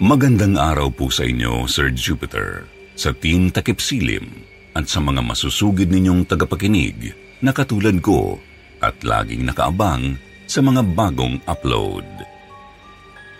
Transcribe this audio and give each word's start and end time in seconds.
Magandang 0.00 0.56
araw 0.56 0.88
po 0.88 1.12
sa 1.12 1.28
inyo, 1.28 1.68
Sir 1.68 1.92
Jupiter, 1.92 2.64
sa 2.96 3.12
Team 3.12 3.52
Takip 3.52 3.84
Silim 3.84 4.32
at 4.72 4.88
sa 4.88 4.96
mga 4.96 5.20
masusugid 5.20 5.92
ninyong 5.92 6.24
tagapakinig 6.24 7.12
na 7.44 7.52
katulad 7.52 8.00
ko 8.00 8.40
at 8.80 8.96
laging 9.04 9.44
nakaabang 9.44 10.16
sa 10.48 10.64
mga 10.64 10.88
bagong 10.96 11.36
upload. 11.44 12.08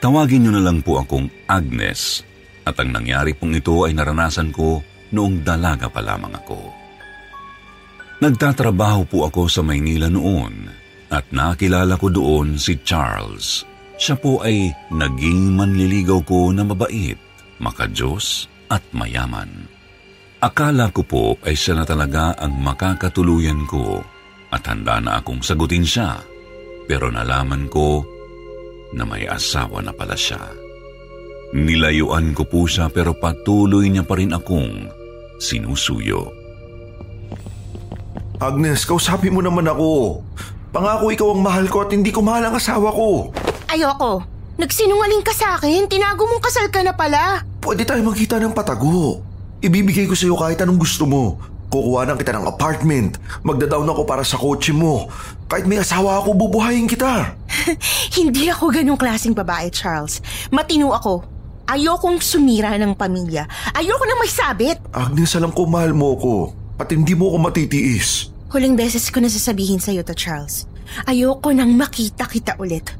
Tawagin 0.04 0.44
niyo 0.44 0.52
na 0.52 0.60
lang 0.60 0.84
po 0.84 1.00
akong 1.00 1.32
Agnes 1.48 2.28
at 2.68 2.76
ang 2.76 2.92
nangyari 2.92 3.32
pong 3.32 3.56
ito 3.56 3.88
ay 3.88 3.96
naranasan 3.96 4.52
ko 4.52 4.84
noong 5.16 5.40
dalaga 5.40 5.88
pa 5.88 6.04
lamang 6.04 6.44
ako. 6.44 6.60
Nagtatrabaho 8.20 9.08
po 9.08 9.24
ako 9.24 9.48
sa 9.48 9.64
Maynila 9.64 10.12
noon 10.12 10.68
at 11.08 11.24
nakilala 11.32 11.96
ko 11.96 12.12
doon 12.12 12.60
si 12.60 12.84
Charles. 12.84 13.69
Siya 14.00 14.16
po 14.16 14.40
ay 14.40 14.72
naging 14.88 15.52
manliligaw 15.60 16.24
ko 16.24 16.48
na 16.56 16.64
mabait, 16.64 17.20
makajos 17.60 18.48
at 18.72 18.80
mayaman. 18.96 19.68
Akala 20.40 20.88
ko 20.88 21.04
po 21.04 21.24
ay 21.44 21.52
siya 21.52 21.76
na 21.76 21.84
talaga 21.84 22.32
ang 22.40 22.56
makakatuluyan 22.64 23.68
ko 23.68 24.00
at 24.48 24.64
handa 24.64 25.04
na 25.04 25.20
akong 25.20 25.44
sagutin 25.44 25.84
siya. 25.84 26.16
Pero 26.88 27.12
nalaman 27.12 27.68
ko 27.68 28.00
na 28.96 29.04
may 29.04 29.28
asawa 29.28 29.84
na 29.84 29.92
pala 29.92 30.16
siya. 30.16 30.40
Nilayuan 31.52 32.32
ko 32.32 32.48
po 32.48 32.64
siya 32.64 32.88
pero 32.88 33.12
patuloy 33.12 33.92
niya 33.92 34.08
pa 34.08 34.16
rin 34.16 34.32
akong 34.32 34.88
sinusuyo. 35.36 36.32
Agnes, 38.40 38.88
kausapin 38.88 39.36
mo 39.36 39.44
naman 39.44 39.68
ako. 39.68 40.24
Pangako 40.72 41.12
ikaw 41.12 41.28
ang 41.36 41.42
mahal 41.44 41.66
ko 41.68 41.84
at 41.84 41.92
hindi 41.92 42.08
ko 42.08 42.24
mahal 42.24 42.48
ang 42.48 42.56
asawa 42.56 42.88
ko. 42.96 43.28
Ayoko. 43.70 44.26
Nagsinungaling 44.58 45.22
ka 45.22 45.30
sa 45.30 45.54
akin. 45.54 45.86
Tinago 45.86 46.26
mong 46.26 46.42
kasal 46.42 46.66
ka 46.74 46.82
na 46.82 46.90
pala. 46.90 47.46
Pwede 47.62 47.86
tayo 47.86 48.02
magkita 48.02 48.42
ng 48.42 48.50
patago. 48.50 49.22
Ibibigay 49.62 50.10
ko 50.10 50.18
sa 50.18 50.26
iyo 50.26 50.34
kahit 50.34 50.58
anong 50.58 50.82
gusto 50.82 51.06
mo. 51.06 51.38
Kukuha 51.70 52.02
na 52.02 52.18
kita 52.18 52.34
ng 52.34 52.50
apartment. 52.50 53.22
Magda-down 53.46 53.86
ako 53.86 54.02
para 54.02 54.26
sa 54.26 54.34
kotse 54.34 54.74
mo. 54.74 55.06
Kahit 55.46 55.70
may 55.70 55.78
asawa 55.78 56.18
ako, 56.18 56.34
bubuhayin 56.34 56.90
kita. 56.90 57.38
Hindi 58.18 58.50
ako 58.50 58.74
ganong 58.74 58.98
klaseng 58.98 59.38
babae, 59.38 59.70
Charles. 59.70 60.18
Matino 60.50 60.90
ako. 60.90 61.22
Ayokong 61.70 62.18
sumira 62.18 62.74
ng 62.74 62.98
pamilya. 62.98 63.46
Ayoko 63.70 64.02
na 64.02 64.18
may 64.18 64.26
sabit. 64.26 64.82
Agnes, 64.90 65.30
alam 65.38 65.54
ko 65.54 65.70
mahal 65.70 65.94
mo 65.94 66.18
ko. 66.18 66.34
At 66.74 66.90
hindi 66.90 67.14
mo 67.14 67.30
ako 67.30 67.38
matitiis. 67.38 68.34
Huling 68.50 68.74
beses 68.74 69.06
ko 69.14 69.22
na 69.22 69.30
sasabihin 69.30 69.78
sa'yo 69.78 70.02
to, 70.02 70.18
Charles. 70.18 70.66
Ayoko 71.06 71.54
nang 71.54 71.70
makita 71.78 72.26
kita 72.26 72.58
ulit. 72.58 72.99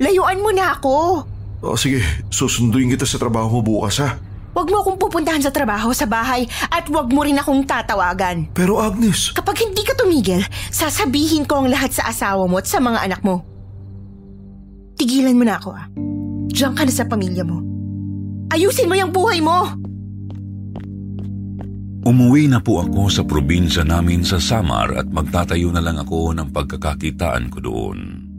Layuan 0.00 0.40
mo 0.40 0.48
na 0.50 0.72
ako. 0.72 1.28
O 1.60 1.76
sige, 1.76 2.00
susunduin 2.32 2.88
kita 2.88 3.04
sa 3.04 3.20
trabaho 3.20 3.60
mo 3.60 3.84
bukas 3.84 4.00
ha. 4.00 4.16
Huwag 4.50 4.66
mo 4.66 4.82
akong 4.82 4.98
pupuntahan 4.98 5.44
sa 5.44 5.54
trabaho 5.54 5.94
sa 5.94 6.08
bahay 6.08 6.42
at 6.72 6.88
huwag 6.90 7.12
mo 7.12 7.22
rin 7.22 7.38
akong 7.38 7.62
tatawagan. 7.68 8.50
Pero 8.50 8.80
Agnes, 8.80 9.30
Kapag 9.30 9.62
hindi 9.62 9.84
ka 9.86 9.94
tumigil, 9.94 10.42
sasabihin 10.72 11.46
ko 11.46 11.62
ang 11.62 11.68
lahat 11.70 11.94
sa 11.94 12.10
asawa 12.10 12.48
mo 12.48 12.58
at 12.58 12.66
sa 12.66 12.82
mga 12.82 12.98
anak 13.06 13.20
mo. 13.22 13.44
Tigilan 14.98 15.36
mo 15.38 15.44
na 15.46 15.60
ako 15.60 15.70
ah. 15.76 15.86
Diyan 16.50 16.74
ka 16.74 16.82
na 16.82 16.92
sa 16.92 17.06
pamilya 17.06 17.44
mo. 17.46 17.62
Ayusin 18.50 18.90
mo 18.90 18.98
yung 18.98 19.14
buhay 19.14 19.38
mo! 19.38 19.70
Umuwi 22.00 22.48
na 22.48 22.58
po 22.58 22.80
ako 22.80 23.12
sa 23.12 23.22
probinsya 23.22 23.84
namin 23.84 24.24
sa 24.24 24.40
Samar 24.40 24.96
at 24.96 25.06
magtatayo 25.12 25.68
na 25.70 25.84
lang 25.84 26.00
ako 26.00 26.32
ng 26.32 26.48
pagkakakitaan 26.50 27.52
ko 27.52 27.60
doon. 27.60 28.29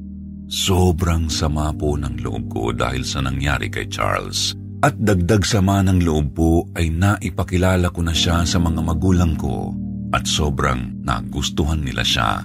Sobrang 0.51 1.31
sama 1.31 1.71
po 1.71 1.95
ng 1.95 2.19
loob 2.19 2.51
ko 2.51 2.63
dahil 2.75 3.07
sa 3.07 3.23
nangyari 3.23 3.71
kay 3.71 3.87
Charles. 3.87 4.51
At 4.83 4.99
dagdag 4.99 5.47
sama 5.47 5.79
ng 5.79 6.03
loob 6.03 6.35
po 6.35 6.67
ay 6.75 6.91
naipakilala 6.91 7.87
ko 7.87 8.03
na 8.03 8.11
siya 8.11 8.43
sa 8.43 8.59
mga 8.59 8.83
magulang 8.83 9.39
ko 9.39 9.71
at 10.11 10.27
sobrang 10.27 11.07
nagustuhan 11.07 11.79
nila 11.79 12.03
siya. 12.03 12.43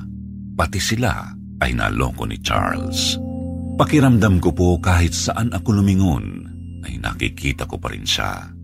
Pati 0.54 0.78
sila 0.78 1.34
ay 1.58 1.74
naloko 1.74 2.30
ni 2.30 2.38
Charles. 2.38 3.18
Pakiramdam 3.74 4.38
ko 4.38 4.54
po 4.54 4.78
kahit 4.78 5.10
saan 5.10 5.50
ako 5.50 5.82
lumingon 5.82 6.46
ay 6.86 7.02
nakikita 7.02 7.66
ko 7.66 7.74
pa 7.74 7.90
rin 7.90 8.06
siya. 8.06 8.54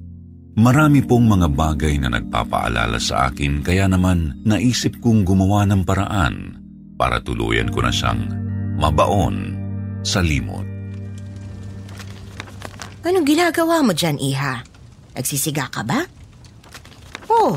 Marami 0.54 1.02
pong 1.02 1.26
mga 1.26 1.50
bagay 1.50 1.98
na 1.98 2.14
nagpapaalala 2.14 3.02
sa 3.02 3.26
akin 3.26 3.58
kaya 3.66 3.90
naman 3.90 4.38
naisip 4.46 5.02
kong 5.02 5.26
gumawa 5.26 5.66
ng 5.66 5.82
paraan 5.82 6.62
para 6.94 7.18
tuluyan 7.18 7.66
ko 7.74 7.82
na 7.82 7.90
siyang 7.90 8.41
mabaon 8.82 9.54
sa 10.02 10.18
limot. 10.18 10.66
Anong 13.06 13.26
ginagawa 13.26 13.78
mo 13.86 13.94
dyan, 13.94 14.18
Iha? 14.18 14.66
Nagsisiga 15.14 15.70
ka 15.70 15.86
ba? 15.86 16.02
Oh, 17.30 17.54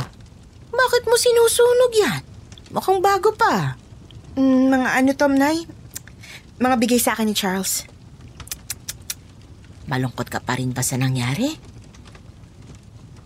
bakit 0.70 1.04
mo 1.10 1.18
sinusunog 1.18 1.94
yan? 1.98 2.22
Mukhang 2.70 3.02
bago 3.02 3.34
pa. 3.34 3.74
Mm, 4.38 4.70
mga 4.70 4.90
ano, 5.02 5.12
Tom, 5.18 5.34
Nay? 5.34 5.66
Mga 6.62 6.76
bigay 6.78 7.02
sa 7.02 7.18
akin 7.18 7.26
ni 7.26 7.34
Charles. 7.34 7.90
Malungkot 9.90 10.30
ka 10.30 10.42
pa 10.42 10.58
rin 10.58 10.74
ba 10.74 10.86
sa 10.86 10.98
nangyari? 10.98 11.58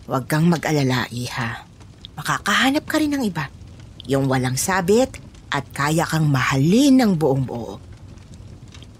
Huwag 0.08 0.24
kang 0.28 0.48
mag-alala, 0.48 1.04
Iha. 1.12 1.68
Makakahanap 2.16 2.84
ka 2.84 2.96
rin 3.00 3.16
ng 3.16 3.24
iba. 3.28 3.48
Yung 4.08 4.28
walang 4.28 4.56
sabit 4.56 5.20
at 5.52 5.68
kaya 5.72 6.04
kang 6.04 6.28
mahalin 6.28 7.00
ng 7.00 7.12
buong 7.16 7.44
buo. 7.44 7.89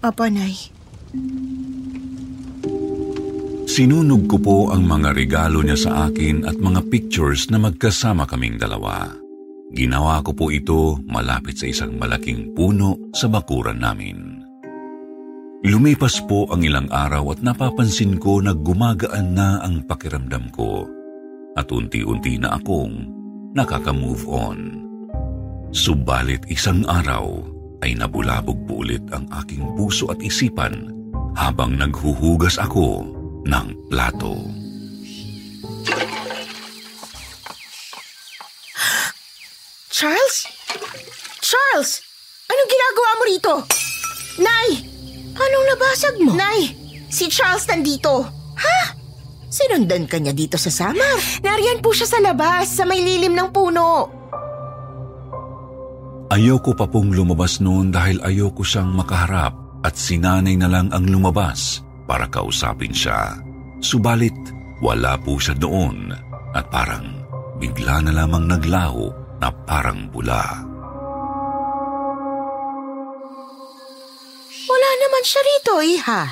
Opo. 0.01 0.25
Sinunog 3.69 4.23
ko 4.25 4.37
po 4.41 4.57
ang 4.73 4.89
mga 4.89 5.13
regalo 5.13 5.61
niya 5.61 5.77
sa 5.77 5.91
akin 6.09 6.41
at 6.49 6.57
mga 6.57 6.89
pictures 6.89 7.53
na 7.53 7.61
magkasama 7.61 8.25
kaming 8.25 8.57
dalawa. 8.57 9.13
Ginawa 9.71 10.25
ko 10.25 10.33
po 10.33 10.49
ito 10.49 10.97
malapit 11.05 11.61
sa 11.61 11.69
isang 11.69 12.01
malaking 12.01 12.51
puno 12.57 13.13
sa 13.13 13.29
bakuran 13.29 13.77
namin. 13.77 14.41
Lumipas 15.69 16.17
po 16.25 16.49
ang 16.49 16.65
ilang 16.65 16.89
araw 16.89 17.37
at 17.37 17.45
napapansin 17.45 18.17
ko 18.17 18.41
na 18.41 18.57
gumagaan 18.57 19.37
na 19.37 19.61
ang 19.61 19.85
pakiramdam 19.85 20.49
ko 20.49 20.89
at 21.53 21.69
unti-unti 21.69 22.41
na 22.41 22.57
akong 22.57 23.05
nakaka-move 23.53 24.25
on. 24.25 24.81
Subalit 25.69 26.41
isang 26.49 26.81
araw 26.89 27.60
ay 27.81 27.97
nabulabog 27.97 28.57
po 28.69 28.85
ulit 28.85 29.01
ang 29.09 29.25
aking 29.41 29.65
puso 29.77 30.09
at 30.13 30.21
isipan 30.21 30.93
habang 31.33 31.77
naghuhugas 31.77 32.61
ako 32.61 33.05
ng 33.45 33.67
plato. 33.89 34.37
Charles? 39.91 40.37
Charles! 41.41 41.91
Anong 42.49 42.69
ginagawa 42.69 43.09
mo 43.17 43.23
rito? 43.29 43.53
Nay! 44.41 44.67
Anong 45.37 45.65
nabasag 45.75 46.15
mo? 46.25 46.31
Nay! 46.33 46.73
Si 47.11 47.29
Charles 47.29 47.67
nandito. 47.69 48.25
Ha? 48.57 48.79
Sinundan 49.51 50.07
ka 50.07 50.15
niya 50.15 50.31
dito 50.31 50.55
sa 50.55 50.71
Samar? 50.71 51.19
Nariyan 51.43 51.83
po 51.83 51.91
siya 51.91 52.07
sa 52.07 52.19
labas, 52.23 52.71
sa 52.71 52.87
may 52.87 53.03
lilim 53.03 53.35
ng 53.35 53.51
puno. 53.51 54.20
Ayoko 56.31 56.71
pa 56.71 56.87
pong 56.87 57.11
lumabas 57.11 57.59
noon 57.59 57.91
dahil 57.91 58.23
ayoko 58.23 58.63
siyang 58.63 58.95
makaharap 58.95 59.51
at 59.83 59.99
sinanay 59.99 60.55
na 60.55 60.71
lang 60.71 60.87
ang 60.95 61.03
lumabas 61.03 61.83
para 62.07 62.23
kausapin 62.31 62.95
siya. 62.95 63.35
Subalit, 63.83 64.31
wala 64.79 65.19
po 65.19 65.35
siya 65.35 65.59
doon 65.59 66.15
at 66.55 66.71
parang 66.71 67.27
bigla 67.59 68.07
na 68.07 68.15
lamang 68.15 68.47
naglaho 68.47 69.11
na 69.43 69.51
parang 69.67 70.07
bula. 70.07 70.63
Wala 74.71 74.89
naman 75.03 75.23
siya 75.27 75.41
rito, 75.43 75.75
iha. 75.83 76.31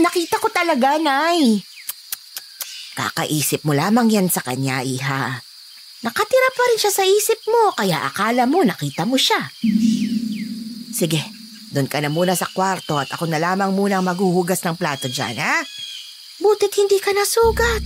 Nakita 0.00 0.40
ko 0.40 0.48
talaga, 0.48 0.96
Nay. 0.96 1.60
Kakaisip 2.96 3.68
mo 3.68 3.76
lamang 3.76 4.08
yan 4.08 4.32
sa 4.32 4.40
kanya, 4.40 4.80
iha. 4.80 5.44
Nakatira 6.00 6.48
pa 6.56 6.62
rin 6.72 6.80
siya 6.80 6.92
sa 6.92 7.04
isip 7.04 7.44
mo, 7.44 7.76
kaya 7.76 8.08
akala 8.08 8.48
mo 8.48 8.64
nakita 8.64 9.04
mo 9.04 9.20
siya. 9.20 9.52
Sige, 10.90 11.20
Doon 11.70 11.86
ka 11.86 12.02
na 12.02 12.10
muna 12.10 12.34
sa 12.34 12.50
kwarto 12.50 12.98
at 12.98 13.14
ako 13.14 13.30
na 13.30 13.38
lamang 13.38 13.70
muna 13.70 14.02
ang 14.02 14.06
maghuhugas 14.10 14.66
ng 14.66 14.74
plato 14.74 15.06
dyan, 15.06 15.38
ha? 15.38 15.62
Butit 16.42 16.74
hindi 16.74 16.98
ka 16.98 17.14
nasugat. 17.14 17.82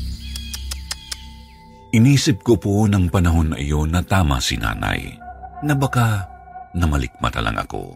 Inisip 1.92 2.42
ko 2.42 2.56
po 2.56 2.88
ng 2.88 3.12
panahon 3.12 3.54
na 3.54 3.58
iyon 3.60 3.92
na 3.92 4.02
tama 4.02 4.40
si 4.40 4.56
nanay, 4.56 5.14
na 5.62 5.76
baka 5.76 6.26
namalikmata 6.74 7.44
lang 7.44 7.60
ako. 7.60 7.94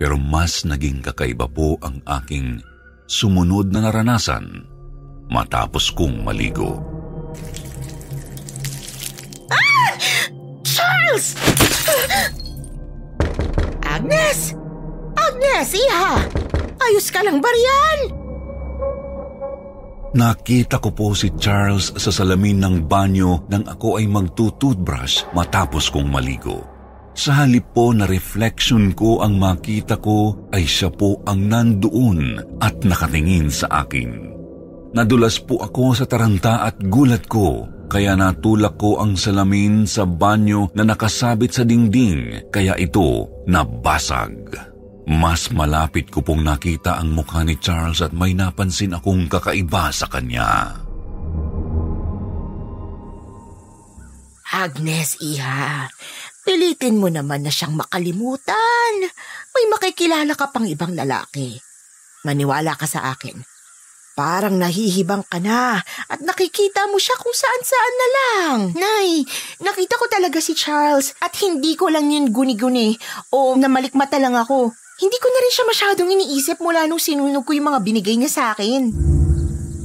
Pero 0.00 0.16
mas 0.16 0.64
naging 0.64 1.04
kakaiba 1.04 1.44
po 1.44 1.76
ang 1.84 2.00
aking 2.08 2.64
sumunod 3.04 3.68
na 3.68 3.84
naranasan 3.84 4.64
matapos 5.28 5.92
kong 5.92 6.24
maligo. 6.24 6.89
Charles! 11.10 11.34
Agnes! 13.82 14.38
Agnes, 15.18 15.68
iha! 15.74 16.22
Ayos 16.86 17.10
ka 17.10 17.26
lang 17.26 17.42
ba 17.42 17.50
riyan? 17.50 18.00
Nakita 20.14 20.78
ko 20.78 20.94
po 20.94 21.10
si 21.18 21.34
Charles 21.34 21.90
sa 21.98 22.14
salamin 22.14 22.62
ng 22.62 22.76
banyo 22.86 23.42
nang 23.50 23.66
ako 23.66 23.98
ay 23.98 24.06
magtutoothbrush 24.06 25.34
matapos 25.34 25.90
kong 25.90 26.06
maligo. 26.06 26.62
Sa 27.18 27.42
halip 27.42 27.74
po 27.74 27.90
na 27.90 28.06
reflection 28.06 28.94
ko 28.94 29.18
ang 29.18 29.34
makita 29.34 29.98
ko 29.98 30.46
ay 30.54 30.62
siya 30.62 30.94
po 30.94 31.26
ang 31.26 31.50
nandoon 31.50 32.38
at 32.62 32.86
nakatingin 32.86 33.50
sa 33.50 33.82
akin. 33.82 34.30
Nadulas 34.94 35.42
po 35.42 35.58
ako 35.58 35.90
sa 35.90 36.06
taranta 36.06 36.62
at 36.62 36.78
gulat 36.78 37.26
ko 37.26 37.79
kaya 37.90 38.14
natulak 38.14 38.78
ko 38.78 39.02
ang 39.02 39.18
salamin 39.18 39.82
sa 39.82 40.06
banyo 40.06 40.70
na 40.78 40.86
nakasabit 40.86 41.50
sa 41.50 41.66
dingding 41.66 42.46
kaya 42.54 42.78
ito 42.78 43.26
nabasag. 43.50 44.54
Mas 45.10 45.50
malapit 45.50 46.06
ko 46.06 46.22
pong 46.22 46.46
nakita 46.46 47.02
ang 47.02 47.10
mukha 47.10 47.42
ni 47.42 47.58
Charles 47.58 47.98
at 47.98 48.14
may 48.14 48.30
napansin 48.30 48.94
akong 48.94 49.26
kakaiba 49.26 49.90
sa 49.90 50.06
kanya. 50.06 50.78
Agnes, 54.50 55.18
iha. 55.18 55.90
Pilitin 56.46 57.02
mo 57.02 57.10
naman 57.10 57.42
na 57.42 57.50
siyang 57.50 57.74
makalimutan. 57.74 58.94
May 59.50 59.64
makikilala 59.66 60.38
ka 60.38 60.54
pang 60.54 60.66
ibang 60.66 60.94
lalaki. 60.94 61.58
Maniwala 62.22 62.78
ka 62.78 62.86
sa 62.86 63.10
akin. 63.10 63.59
Parang 64.20 64.60
nahihibang 64.60 65.24
ka 65.24 65.40
na 65.40 65.80
at 65.80 66.20
nakikita 66.20 66.84
mo 66.92 67.00
siya 67.00 67.16
kung 67.16 67.32
saan-saan 67.32 67.94
na 67.96 68.08
lang. 68.12 68.58
Nay, 68.76 69.24
nakita 69.64 69.96
ko 69.96 70.12
talaga 70.12 70.44
si 70.44 70.52
Charles 70.52 71.16
at 71.24 71.32
hindi 71.40 71.72
ko 71.72 71.88
lang 71.88 72.12
yun 72.12 72.28
guni-guni 72.28 73.00
o 73.32 73.56
namalikmata 73.56 74.20
lang 74.20 74.36
ako. 74.36 74.76
Hindi 75.00 75.16
ko 75.16 75.28
na 75.32 75.40
rin 75.40 75.52
siya 75.56 75.64
masyadong 75.64 76.12
iniisip 76.12 76.60
mula 76.60 76.84
nung 76.84 77.00
sinunog 77.00 77.48
ko 77.48 77.56
yung 77.56 77.72
mga 77.72 77.80
binigay 77.80 78.20
niya 78.20 78.28
sa 78.28 78.42
akin. 78.52 78.92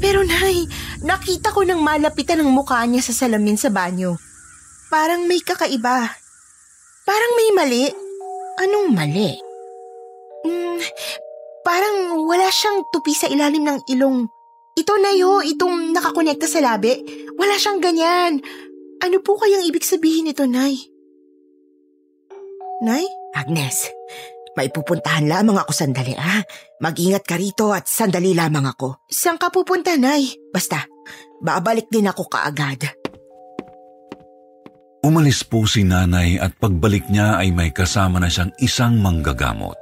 Pero 0.03 0.27
nay, 0.27 0.67
nakita 0.99 1.55
ko 1.55 1.63
nang 1.63 1.79
malapitan 1.79 2.43
ang 2.43 2.51
mukha 2.51 2.83
niya 2.83 3.07
sa 3.07 3.15
salamin 3.15 3.55
sa 3.55 3.71
banyo. 3.71 4.19
Parang 4.91 5.23
may 5.31 5.39
kakaiba. 5.39 6.11
Parang 7.07 7.31
may 7.39 7.49
mali. 7.55 7.87
Anong 8.59 8.91
mali? 8.91 9.31
Hmm, 10.43 10.83
parang 11.65 12.21
wala 12.29 12.47
siyang 12.53 12.85
tupi 12.93 13.17
sa 13.17 13.25
ilalim 13.25 13.65
ng 13.65 13.79
ilong. 13.89 14.29
Ito 14.77 14.93
na 15.01 15.11
yo, 15.17 15.41
itong 15.41 15.91
nakakonekta 15.97 16.45
sa 16.45 16.61
labi. 16.61 16.93
Wala 17.35 17.57
siyang 17.57 17.81
ganyan. 17.81 18.45
Ano 19.01 19.17
po 19.25 19.41
kayang 19.41 19.65
ibig 19.65 19.83
sabihin 19.83 20.29
nito, 20.29 20.45
Nay? 20.45 20.77
Nay? 22.85 23.03
Agnes, 23.35 23.91
may 24.55 24.71
pupuntahan 24.71 25.27
lamang 25.27 25.59
ako 25.59 25.71
sandali, 25.75 26.15
ha? 26.15 26.39
Mag-ingat 26.79 27.27
ka 27.27 27.35
rito 27.35 27.75
at 27.75 27.89
sandali 27.89 28.31
lamang 28.31 28.63
ako. 28.63 29.03
Saan 29.11 29.35
ka 29.35 29.51
pupunta, 29.51 29.95
Nay? 29.99 30.31
Basta, 30.53 30.87
babalik 31.43 31.91
din 31.91 32.07
ako 32.07 32.31
kaagad. 32.31 32.87
Umalis 35.05 35.45
po 35.45 35.69
si 35.69 35.85
nanay 35.85 36.41
at 36.41 36.57
pagbalik 36.57 37.13
niya 37.13 37.37
ay 37.37 37.53
may 37.53 37.69
kasama 37.69 38.17
na 38.17 38.25
siyang 38.25 38.49
isang 38.57 38.97
manggagamot, 38.97 39.77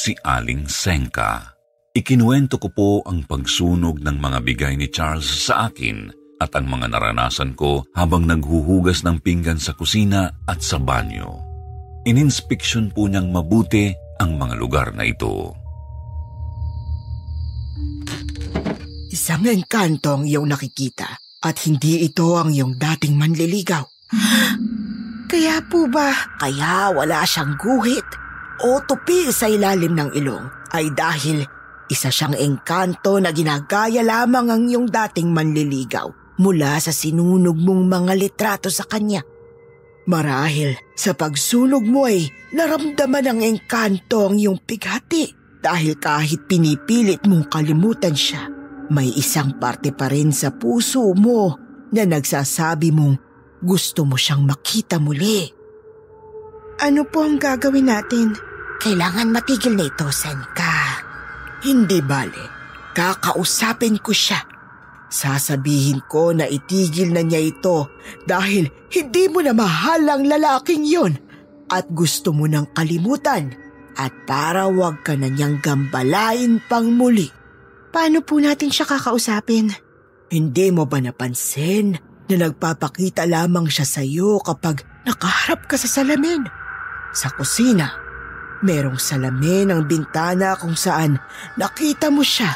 si 0.00 0.16
Aling 0.24 0.64
Senka. 0.64 1.52
Ikinuwento 1.92 2.56
ko 2.56 2.68
po 2.72 2.90
ang 3.04 3.28
pagsunog 3.28 4.00
ng 4.00 4.16
mga 4.16 4.38
bigay 4.40 4.74
ni 4.80 4.88
Charles 4.88 5.28
sa 5.28 5.68
akin 5.68 6.08
at 6.40 6.56
ang 6.56 6.64
mga 6.72 6.88
naranasan 6.96 7.52
ko 7.52 7.84
habang 7.92 8.24
naghuhugas 8.24 9.04
ng 9.04 9.20
pinggan 9.20 9.60
sa 9.60 9.76
kusina 9.76 10.32
at 10.48 10.64
sa 10.64 10.80
banyo 10.80 11.50
ininspeksyon 12.04 12.92
po 12.94 13.08
niyang 13.08 13.28
mabuti 13.28 13.92
ang 14.20 14.36
mga 14.36 14.54
lugar 14.56 14.88
na 14.96 15.04
ito. 15.04 15.52
Isang 19.10 19.44
engkanto 19.50 20.16
ang 20.16 20.24
iyong 20.24 20.46
nakikita 20.46 21.18
at 21.42 21.56
hindi 21.66 22.06
ito 22.06 22.38
ang 22.38 22.54
iyong 22.54 22.78
dating 22.78 23.18
manliligaw. 23.18 23.84
Kaya 25.30 25.62
po 25.70 25.86
ba, 25.86 26.10
kaya 26.42 26.90
wala 26.90 27.22
siyang 27.22 27.54
guhit 27.54 28.02
o 28.64 28.80
tupi 28.84 29.32
sa 29.32 29.48
ilalim 29.48 29.96
ng 29.96 30.10
ilong 30.16 30.44
ay 30.76 30.92
dahil 30.92 31.44
isa 31.90 32.12
siyang 32.12 32.38
engkanto 32.38 33.18
na 33.18 33.34
ginagaya 33.34 34.04
lamang 34.06 34.46
ang 34.52 34.62
iyong 34.70 34.86
dating 34.86 35.34
manliligaw 35.34 36.06
mula 36.38 36.78
sa 36.78 36.94
sinunog 36.94 37.58
mong 37.58 37.82
mga 37.90 38.12
litrato 38.16 38.70
sa 38.70 38.86
kanya. 38.86 39.26
Marahil 40.06 40.78
sa 40.96 41.12
pagsunog 41.12 41.84
mo 41.84 42.08
ay 42.08 42.30
naramdaman 42.54 43.34
ng 43.34 43.40
engkanto 43.44 44.30
ang 44.30 44.38
iyong 44.38 44.62
pighati 44.62 45.34
dahil 45.60 46.00
kahit 46.00 46.48
pinipilit 46.48 47.20
mong 47.28 47.52
kalimutan 47.52 48.16
siya, 48.16 48.48
may 48.88 49.12
isang 49.12 49.60
parte 49.60 49.92
pa 49.92 50.08
rin 50.08 50.32
sa 50.32 50.54
puso 50.54 51.12
mo 51.12 51.52
na 51.92 52.08
nagsasabi 52.08 52.88
mong 52.94 53.14
gusto 53.60 54.08
mo 54.08 54.16
siyang 54.16 54.48
makita 54.48 54.96
muli. 54.96 55.44
Ano 56.80 57.04
po 57.04 57.28
ang 57.28 57.36
gagawin 57.36 57.92
natin? 57.92 58.49
Kailangan 58.80 59.28
matigil 59.28 59.76
na 59.76 59.84
ito, 59.84 60.08
Senka. 60.08 61.04
Hindi 61.60 62.00
bale. 62.00 62.58
Kakausapin 62.96 64.00
ko 64.00 64.10
siya 64.10 64.50
Sasabihin 65.10 66.06
ko 66.06 66.30
na 66.30 66.46
itigil 66.46 67.10
na 67.10 67.26
niya 67.26 67.42
ito 67.42 67.90
dahil 68.30 68.70
hindi 68.94 69.26
mo 69.26 69.42
na 69.42 69.50
mahal 69.50 70.06
ang 70.06 70.22
lalaking 70.22 70.86
yon 70.86 71.18
at 71.66 71.90
gusto 71.90 72.30
mo 72.30 72.46
nang 72.46 72.70
kalimutan 72.70 73.50
at 73.98 74.14
para 74.22 74.70
wag 74.70 75.02
ka 75.02 75.18
na 75.18 75.26
niyang 75.26 75.58
gambalain 75.58 76.62
pang 76.70 76.86
muli. 76.94 77.26
Paano 77.90 78.22
po 78.22 78.38
natin 78.38 78.70
siya 78.70 78.86
kakausapin? 78.86 79.74
Hindi 80.30 80.70
mo 80.70 80.86
ba 80.86 81.02
napansin 81.02 81.98
na 82.30 82.34
nagpapakita 82.46 83.26
lamang 83.26 83.66
siya 83.66 83.82
sa 83.82 84.06
iyo 84.06 84.38
kapag 84.38 84.86
nakaharap 85.02 85.66
ka 85.66 85.74
sa 85.74 85.90
salamin? 85.90 86.46
Sa 87.10 87.34
kusina, 87.34 87.98
merong 88.64 89.00
salamin 89.00 89.72
ang 89.72 89.88
bintana 89.88 90.56
kung 90.56 90.76
saan 90.76 91.16
nakita 91.56 92.08
mo 92.12 92.20
siya 92.24 92.52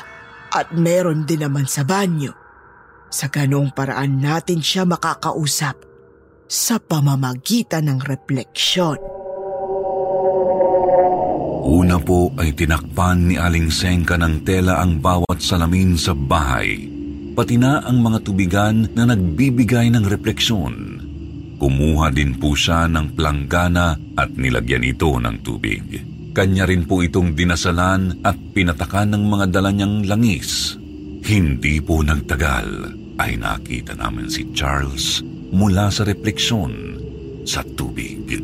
at 0.55 0.71
meron 0.73 1.27
din 1.27 1.43
naman 1.43 1.67
sa 1.67 1.83
banyo. 1.83 2.33
Sa 3.11 3.31
ganong 3.31 3.71
paraan 3.75 4.19
natin 4.19 4.59
siya 4.59 4.83
makakausap 4.87 5.79
sa 6.51 6.77
pamamagitan 6.79 7.87
ng 7.91 7.99
refleksyon. 8.05 8.99
Una 11.65 11.97
po 11.97 12.29
ay 12.37 12.53
tinakpan 12.53 13.33
ni 13.33 13.37
Aling 13.41 13.73
Sengka 13.73 14.21
ng 14.21 14.45
tela 14.45 14.85
ang 14.85 15.01
bawat 15.01 15.41
salamin 15.41 15.97
sa 15.97 16.13
bahay, 16.13 16.91
pati 17.33 17.57
na 17.57 17.81
ang 17.81 18.05
mga 18.05 18.19
tubigan 18.21 18.85
na 18.93 19.09
nagbibigay 19.09 19.89
ng 19.89 20.05
refleksyon. 20.05 21.04
Kumuha 21.65 22.13
din 22.13 22.37
po 22.37 22.53
siya 22.53 22.85
ng 22.93 23.17
planggana 23.17 23.97
at 24.21 24.37
nilagyan 24.37 24.85
ito 24.85 25.17
ng 25.17 25.41
tubig. 25.41 25.81
Kanya 26.37 26.69
rin 26.69 26.85
po 26.85 27.01
itong 27.01 27.33
dinasalan 27.33 28.21
at 28.21 28.37
pinatakan 28.53 29.17
ng 29.17 29.25
mga 29.25 29.49
dala 29.49 29.73
niyang 29.73 30.05
langis. 30.05 30.77
Hindi 31.25 31.81
po 31.81 32.05
nagtagal 32.05 32.69
ay 33.17 33.41
nakita 33.41 33.97
namin 33.97 34.29
si 34.29 34.45
Charles 34.53 35.25
mula 35.57 35.89
sa 35.89 36.05
refleksyon 36.05 37.01
sa 37.49 37.65
tubig. 37.65 38.29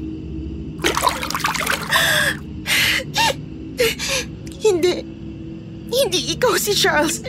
Hindi. 4.65 4.95
Hindi 5.93 6.21
ikaw 6.41 6.57
si 6.57 6.73
Charles. 6.73 7.21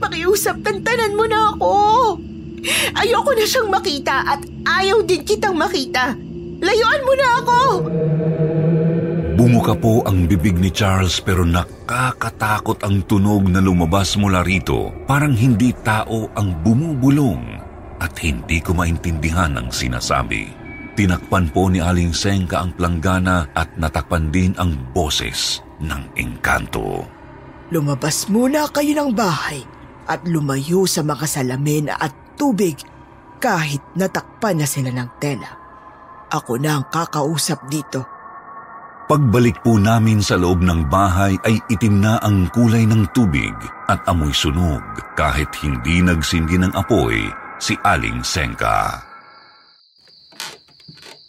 Pakiusap, 0.00 0.64
tantanan 0.64 1.12
mo 1.12 1.28
na 1.28 1.52
ako. 1.52 1.76
Ayoko 2.96 3.36
na 3.36 3.44
siyang 3.44 3.68
makita 3.68 4.24
at 4.24 4.55
ayaw 4.66 5.06
din 5.06 5.22
kitang 5.22 5.54
makita. 5.54 6.18
Layuan 6.58 7.02
mo 7.06 7.12
na 7.14 7.28
ako! 7.38 7.58
Bumuka 9.36 9.76
po 9.76 10.00
ang 10.08 10.24
bibig 10.24 10.56
ni 10.56 10.72
Charles 10.72 11.20
pero 11.20 11.44
nakakatakot 11.44 12.80
ang 12.82 13.04
tunog 13.04 13.46
na 13.46 13.60
lumabas 13.60 14.16
mula 14.16 14.40
rito. 14.40 14.90
Parang 15.04 15.36
hindi 15.36 15.76
tao 15.84 16.32
ang 16.32 16.56
bumubulong 16.64 17.60
at 18.00 18.16
hindi 18.24 18.64
ko 18.64 18.72
maintindihan 18.72 19.60
ang 19.60 19.68
sinasabi. 19.68 20.48
Tinakpan 20.96 21.52
po 21.52 21.68
ni 21.68 21.84
Aling 21.84 22.16
Senka 22.16 22.64
ang 22.64 22.72
planggana 22.72 23.52
at 23.52 23.76
natakpan 23.76 24.32
din 24.32 24.56
ang 24.56 24.72
boses 24.96 25.60
ng 25.84 26.16
engkanto. 26.16 27.04
Lumabas 27.68 28.32
muna 28.32 28.64
kayo 28.72 28.96
ng 28.96 29.12
bahay 29.12 29.60
at 30.08 30.24
lumayo 30.24 30.88
sa 30.88 31.04
mga 31.04 31.28
salamin 31.28 31.92
at 31.92 32.16
tubig 32.40 32.80
kahit 33.46 33.78
natakpan 33.94 34.58
na 34.58 34.66
sila 34.66 34.90
ng 34.90 35.22
tela. 35.22 35.46
Ako 36.34 36.58
na 36.58 36.82
ang 36.82 36.90
kakausap 36.90 37.70
dito. 37.70 38.02
Pagbalik 39.06 39.62
po 39.62 39.78
namin 39.78 40.18
sa 40.18 40.34
loob 40.34 40.66
ng 40.66 40.90
bahay 40.90 41.38
ay 41.46 41.62
itim 41.70 42.02
na 42.02 42.18
ang 42.26 42.50
kulay 42.50 42.82
ng 42.82 43.06
tubig 43.14 43.54
at 43.86 44.02
amoy 44.10 44.34
sunog 44.34 44.82
kahit 45.14 45.46
hindi 45.62 46.02
nagsindi 46.02 46.58
ng 46.58 46.74
apoy 46.74 47.30
si 47.62 47.78
Aling 47.86 48.26
Senka. 48.26 48.98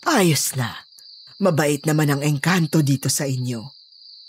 Ayos 0.10 0.58
na. 0.58 0.74
Mabait 1.38 1.86
naman 1.86 2.18
ang 2.18 2.26
engkanto 2.26 2.82
dito 2.82 3.14
sa 3.14 3.30
inyo. 3.30 3.62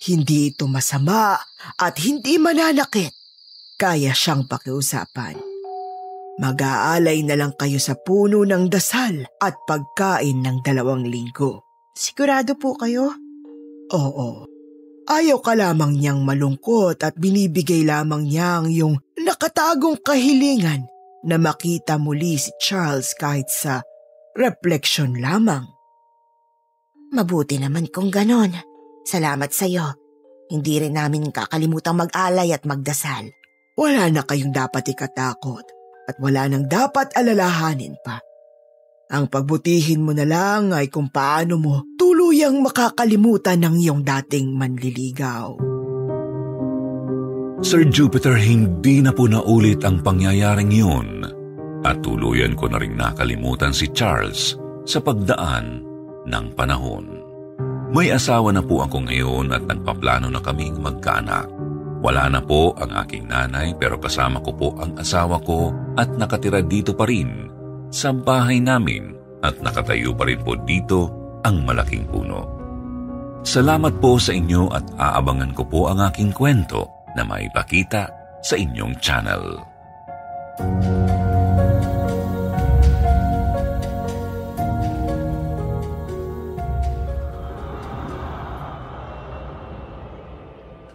Hindi 0.05 0.53
ito 0.53 0.69
masama 0.69 1.41
at 1.81 1.97
hindi 2.05 2.37
mananakit. 2.37 3.17
Kaya 3.81 4.13
siyang 4.13 4.45
pakiusapan. 4.45 5.48
Mag-aalay 6.39 7.27
na 7.27 7.35
lang 7.35 7.51
kayo 7.59 7.83
sa 7.83 7.99
puno 7.99 8.47
ng 8.47 8.71
dasal 8.71 9.27
at 9.43 9.59
pagkain 9.67 10.39
ng 10.39 10.63
dalawang 10.63 11.03
linggo. 11.03 11.67
Sigurado 11.99 12.55
po 12.55 12.79
kayo? 12.79 13.11
Oo. 13.91 14.47
Ayaw 15.11 15.43
ka 15.43 15.59
lamang 15.59 15.99
niyang 15.99 16.23
malungkot 16.23 17.03
at 17.03 17.19
binibigay 17.19 17.83
lamang 17.83 18.31
niyang 18.31 18.71
yung 18.71 18.95
nakatagong 19.19 19.99
kahilingan 19.99 20.87
na 21.27 21.43
makita 21.43 21.99
muli 21.99 22.39
si 22.39 22.55
Charles 22.63 23.19
kahit 23.19 23.51
sa 23.51 23.83
reflection 24.39 25.19
lamang. 25.19 25.67
Mabuti 27.19 27.59
naman 27.59 27.91
kung 27.91 28.15
ganon. 28.15 28.55
Salamat 29.03 29.51
sa'yo. 29.51 29.91
Hindi 30.55 30.87
rin 30.87 30.95
namin 30.95 31.35
kakalimutang 31.35 31.99
mag-alay 31.99 32.55
at 32.55 32.63
magdasal. 32.63 33.27
Wala 33.75 34.07
na 34.13 34.23
kayong 34.23 34.55
dapat 34.55 34.87
ikatakot 34.95 35.78
at 36.09 36.17
wala 36.17 36.49
nang 36.49 36.65
dapat 36.65 37.13
alalahanin 37.13 38.01
pa. 38.01 38.25
Ang 39.09 39.29
pagbutihin 39.29 40.05
mo 40.05 40.13
na 40.13 40.25
lang 40.25 40.73
ay 40.73 40.89
kung 40.93 41.09
paano 41.09 41.57
mo 41.57 41.85
tuluyang 41.97 42.61
makakalimutan 42.61 43.61
ng 43.65 43.75
iyong 43.81 44.03
dating 44.05 44.53
manliligaw. 44.53 45.57
Sir 47.65 47.89
Jupiter, 47.89 48.39
hindi 48.39 49.03
na 49.03 49.11
po 49.11 49.27
naulit 49.27 49.83
ang 49.83 50.05
pangyayaring 50.05 50.71
yun 50.71 51.27
at 51.83 52.05
tuluyan 52.05 52.55
ko 52.55 52.71
na 52.71 52.79
rin 52.79 52.95
nakalimutan 52.95 53.75
si 53.75 53.91
Charles 53.91 54.55
sa 54.87 55.03
pagdaan 55.03 55.83
ng 56.29 56.47
panahon. 56.55 57.19
May 57.89 58.13
asawa 58.13 58.53
na 58.53 58.61
po 58.61 58.85
ako 58.85 59.09
ngayon 59.09 59.49
at 59.51 59.65
nagpaplano 59.65 60.29
na 60.29 60.45
kaming 60.45 60.77
magkaanak. 60.79 61.49
Wala 61.99 62.31
na 62.31 62.39
po 62.39 62.75
ang 62.79 62.95
aking 62.95 63.27
nanay 63.27 63.75
pero 63.75 63.99
kasama 63.99 64.39
ko 64.39 64.51
po 64.55 64.69
ang 64.79 64.95
asawa 64.95 65.43
ko 65.43 65.75
at 65.99 66.07
nakatira 66.15 66.63
dito 66.63 66.95
pa 66.95 67.03
rin 67.11 67.51
sa 67.91 68.15
bahay 68.15 68.63
namin 68.63 69.19
at 69.43 69.59
nakatayo 69.59 70.15
pa 70.15 70.27
rin 70.27 70.39
po 70.43 70.55
dito 70.55 71.11
ang 71.43 71.67
malaking 71.67 72.07
puno. 72.07 72.47
Salamat 73.43 73.99
po 73.99 74.19
sa 74.19 74.35
inyo 74.35 74.71
at 74.71 74.85
aabangan 74.99 75.55
ko 75.55 75.63
po 75.67 75.81
ang 75.91 76.03
aking 76.07 76.35
kwento 76.35 76.87
na 77.19 77.27
maipakita 77.27 78.07
sa 78.43 78.55
inyong 78.55 78.95
channel. 79.03 79.59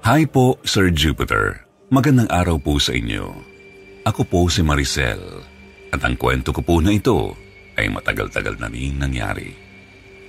Hi 0.03 0.27
po, 0.27 0.59
Sir 0.67 0.91
Jupiter. 0.91 1.63
Magandang 1.87 2.27
araw 2.27 2.59
po 2.59 2.75
sa 2.75 2.91
inyo. 2.91 3.23
Ako 4.03 4.27
po 4.27 4.51
si 4.51 4.59
Maricel 4.59 5.39
at 5.95 6.03
ang 6.03 6.19
kwento 6.19 6.51
ko 6.51 6.59
po 6.59 6.83
na 6.83 6.91
ito 6.91 7.31
ay 7.79 7.87
matagal-tagal 7.87 8.59
na 8.59 8.67
rin 8.67 8.99
nangyari. 8.99 9.55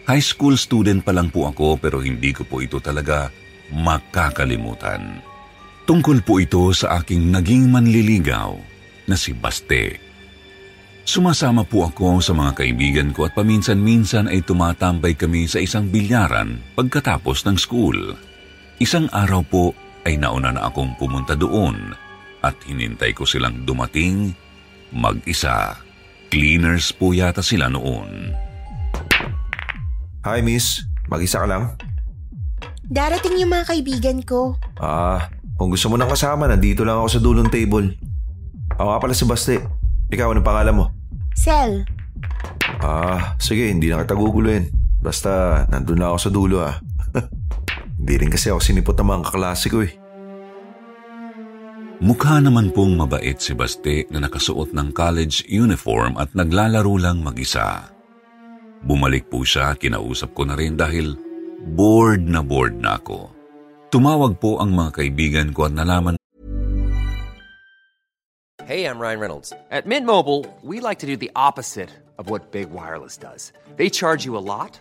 High 0.06 0.22
school 0.22 0.54
student 0.54 1.02
pa 1.02 1.10
lang 1.10 1.26
po 1.34 1.50
ako 1.50 1.82
pero 1.82 1.98
hindi 1.98 2.30
ko 2.30 2.46
po 2.46 2.62
ito 2.62 2.78
talaga 2.78 3.34
makakalimutan. 3.74 5.18
Tungkol 5.90 6.22
po 6.22 6.38
ito 6.38 6.70
sa 6.70 7.02
aking 7.02 7.34
naging 7.34 7.66
manliligaw 7.66 8.54
na 9.10 9.18
si 9.18 9.34
Baste. 9.34 9.98
Sumasama 11.02 11.66
po 11.66 11.90
ako 11.90 12.22
sa 12.22 12.30
mga 12.30 12.62
kaibigan 12.62 13.10
ko 13.10 13.26
at 13.26 13.34
paminsan-minsan 13.34 14.30
ay 14.30 14.38
tumatambay 14.46 15.18
kami 15.18 15.50
sa 15.50 15.58
isang 15.58 15.90
bilyaran 15.90 16.62
pagkatapos 16.78 17.42
ng 17.42 17.58
school. 17.58 18.14
Isang 18.82 19.06
araw 19.14 19.46
po 19.46 19.64
ay 20.02 20.18
nauna 20.18 20.50
na 20.50 20.66
akong 20.66 20.98
pumunta 20.98 21.38
doon 21.38 21.94
at 22.42 22.58
hinintay 22.66 23.14
ko 23.14 23.24
silang 23.24 23.62
dumating 23.62 24.34
mag-isa. 24.90 25.78
Cleaners 26.28 26.90
po 26.90 27.14
yata 27.14 27.40
sila 27.40 27.70
noon. 27.70 28.34
Hi 30.26 30.42
miss, 30.42 30.82
mag-isa 31.06 31.40
ka 31.40 31.46
lang? 31.46 31.78
Darating 32.84 33.38
yung 33.38 33.54
mga 33.54 33.70
kaibigan 33.70 34.18
ko. 34.26 34.58
Ah, 34.76 35.30
kung 35.56 35.70
gusto 35.72 35.88
mo 35.88 35.96
nang 35.96 36.10
kasama, 36.10 36.50
nandito 36.50 36.82
lang 36.82 37.00
ako 37.00 37.08
sa 37.08 37.22
dulong 37.22 37.48
table. 37.48 37.96
Ako 38.76 38.88
nga 38.90 39.00
pala 39.00 39.14
si 39.14 39.24
Baste. 39.24 39.56
Ikaw, 40.10 40.34
anong 40.34 40.44
pangalan 40.44 40.76
mo? 40.76 40.84
Sel, 41.32 41.86
Ah, 42.84 43.32
sige, 43.40 43.72
hindi 43.72 43.88
na 43.88 44.04
kita 44.04 44.12
guguluhin. 44.12 44.68
Basta, 45.00 45.64
nandun 45.72 46.04
na 46.04 46.12
ako 46.12 46.18
sa 46.20 46.30
dulo 46.32 46.56
ah. 46.60 46.83
Hindi 48.04 48.20
rin 48.20 48.28
kasi 48.28 48.52
ako 48.52 48.60
sinipot 48.60 49.00
ng 49.00 49.08
mga 49.08 49.22
kaklase 49.32 49.72
ko 49.72 49.80
eh. 49.80 49.96
Mukha 52.04 52.36
naman 52.36 52.68
pong 52.76 53.00
mabait 53.00 53.40
si 53.40 53.56
Baste 53.56 54.04
na 54.12 54.20
nakasuot 54.20 54.76
ng 54.76 54.92
college 54.92 55.40
uniform 55.48 56.20
at 56.20 56.28
naglalaro 56.36 57.00
lang 57.00 57.24
mag-isa. 57.24 57.88
Bumalik 58.84 59.32
po 59.32 59.40
siya, 59.40 59.72
kinausap 59.80 60.36
ko 60.36 60.44
na 60.44 60.52
rin 60.52 60.76
dahil 60.76 61.16
bored 61.72 62.28
na 62.28 62.44
bored 62.44 62.76
na 62.76 63.00
ako. 63.00 63.32
Tumawag 63.88 64.36
po 64.36 64.60
ang 64.60 64.76
mga 64.76 65.00
kaibigan 65.00 65.48
ko 65.56 65.64
at 65.64 65.72
nalaman 65.72 66.20
Hey, 68.68 68.84
I'm 68.84 69.00
Ryan 69.00 69.20
Reynolds. 69.20 69.52
At 69.68 69.84
Mint 69.84 70.04
Mobile, 70.04 70.44
we 70.60 70.80
like 70.80 71.00
to 71.00 71.08
do 71.08 71.16
the 71.16 71.32
opposite 71.36 71.92
of 72.16 72.28
what 72.28 72.52
Big 72.52 72.68
Wireless 72.68 73.16
does. 73.16 73.52
They 73.76 73.88
charge 73.88 74.24
you 74.24 74.36
a 74.36 74.44
lot, 74.44 74.80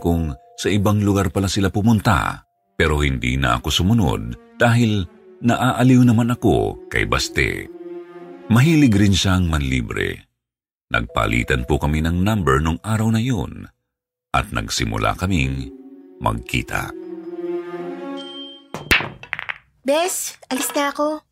kung 0.00 0.32
sa 0.56 0.68
ibang 0.72 1.04
lugar 1.04 1.28
pala 1.28 1.50
sila 1.50 1.68
pumunta 1.68 2.46
pero 2.76 3.00
hindi 3.00 3.40
na 3.40 3.56
ako 3.56 3.68
sumunod 3.72 4.22
dahil 4.60 5.08
naaaliw 5.40 6.00
naman 6.04 6.32
ako 6.32 6.86
kay 6.92 7.08
Baste. 7.08 7.72
Mahilig 8.52 8.94
rin 8.94 9.16
siyang 9.16 9.48
manlibre. 9.48 10.28
Nagpalitan 10.92 11.66
po 11.66 11.82
kami 11.82 12.04
ng 12.04 12.22
number 12.22 12.62
nung 12.62 12.78
araw 12.84 13.10
na 13.10 13.18
yun 13.18 13.66
at 14.30 14.52
nagsimula 14.54 15.18
kaming 15.18 15.72
magkita. 16.22 16.94
Bes, 19.82 20.36
alis 20.46 20.70
na 20.76 20.94
ako. 20.94 21.24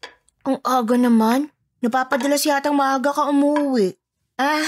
Ang 0.48 0.58
aga 0.64 0.96
naman. 0.98 1.50
Napapadala 1.84 2.40
siya 2.40 2.58
yatang 2.58 2.78
maaga 2.78 3.12
ka 3.12 3.28
umuwi. 3.28 3.92
Ah, 4.40 4.64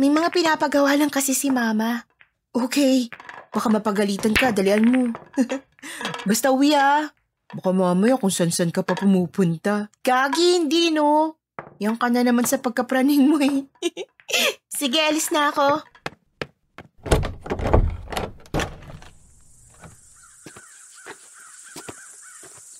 may 0.00 0.08
mga 0.08 0.32
pinapagawa 0.32 0.94
lang 0.96 1.12
kasi 1.12 1.36
si 1.36 1.52
Mama. 1.52 2.06
Okay, 2.52 3.08
baka 3.52 3.68
mapagalitan 3.68 4.32
ka, 4.32 4.50
dalian 4.50 4.88
mo. 4.88 5.02
Basta 6.28 6.48
uwi 6.48 6.72
ah. 6.72 7.12
Baka 7.52 7.68
mamaya 7.68 8.16
kung 8.16 8.32
san-san 8.32 8.72
ka 8.72 8.80
pa 8.80 8.96
pumupunta. 8.96 9.92
Gagi, 10.00 10.64
hindi 10.64 10.88
no. 10.88 11.36
Yan 11.76 12.00
ka 12.00 12.08
na 12.08 12.24
naman 12.24 12.48
sa 12.48 12.56
pagkapraning 12.56 13.28
mo 13.28 13.36
eh. 13.44 13.68
Sige, 14.80 14.96
alis 15.04 15.28
na 15.28 15.52
ako. 15.52 15.84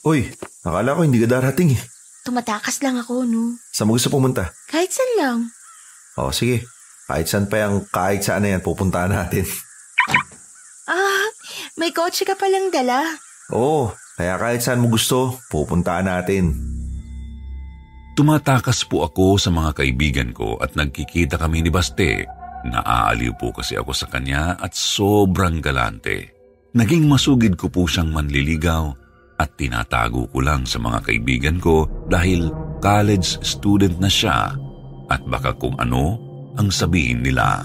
Uy, 0.02 0.34
akala 0.66 0.98
ko 0.98 1.04
hindi 1.04 1.20
ka 1.22 1.28
darating 1.30 1.76
eh. 1.76 1.82
Tumatakas 2.26 2.82
lang 2.82 2.98
ako, 2.98 3.22
no? 3.28 3.54
Saan 3.70 3.86
mo 3.86 3.94
gusto 3.94 4.10
pumunta? 4.10 4.50
Kahit 4.66 4.90
saan 4.90 5.12
lang. 5.20 5.38
Oo, 6.18 6.34
sige. 6.34 6.66
Kahit 7.06 7.28
saan 7.28 7.46
pa 7.46 7.68
yung 7.68 7.86
kahit 7.86 8.24
saan 8.24 8.42
na 8.42 8.56
yan, 8.56 8.64
pupuntahan 8.64 9.12
natin. 9.12 9.46
May 11.72 11.88
kotse 11.88 12.28
ka 12.28 12.36
palang 12.36 12.68
dala. 12.68 13.00
Oo, 13.48 13.96
kaya 14.20 14.36
kahit 14.36 14.60
saan 14.60 14.84
mo 14.84 14.92
gusto, 14.92 15.40
pupuntahan 15.48 16.04
natin. 16.04 16.52
Tumatakas 18.12 18.84
po 18.84 19.08
ako 19.08 19.40
sa 19.40 19.48
mga 19.48 19.72
kaibigan 19.80 20.36
ko 20.36 20.60
at 20.60 20.76
nagkikita 20.76 21.40
kami 21.40 21.64
ni 21.64 21.72
Baste. 21.72 22.28
Naaaliw 22.68 23.32
po 23.40 23.56
kasi 23.56 23.72
ako 23.80 23.96
sa 23.96 24.04
kanya 24.12 24.60
at 24.60 24.76
sobrang 24.76 25.64
galante. 25.64 26.36
Naging 26.76 27.08
masugid 27.08 27.56
ko 27.56 27.72
po 27.72 27.88
siyang 27.88 28.12
manliligaw 28.12 28.92
at 29.40 29.56
tinatago 29.56 30.28
ko 30.28 30.44
lang 30.44 30.68
sa 30.68 30.76
mga 30.76 31.08
kaibigan 31.08 31.56
ko 31.56 31.88
dahil 32.12 32.52
college 32.84 33.40
student 33.40 33.96
na 33.96 34.12
siya 34.12 34.52
at 35.08 35.24
baka 35.24 35.56
kung 35.56 35.74
ano 35.80 36.20
ang 36.60 36.68
sabihin 36.68 37.24
nila. 37.24 37.64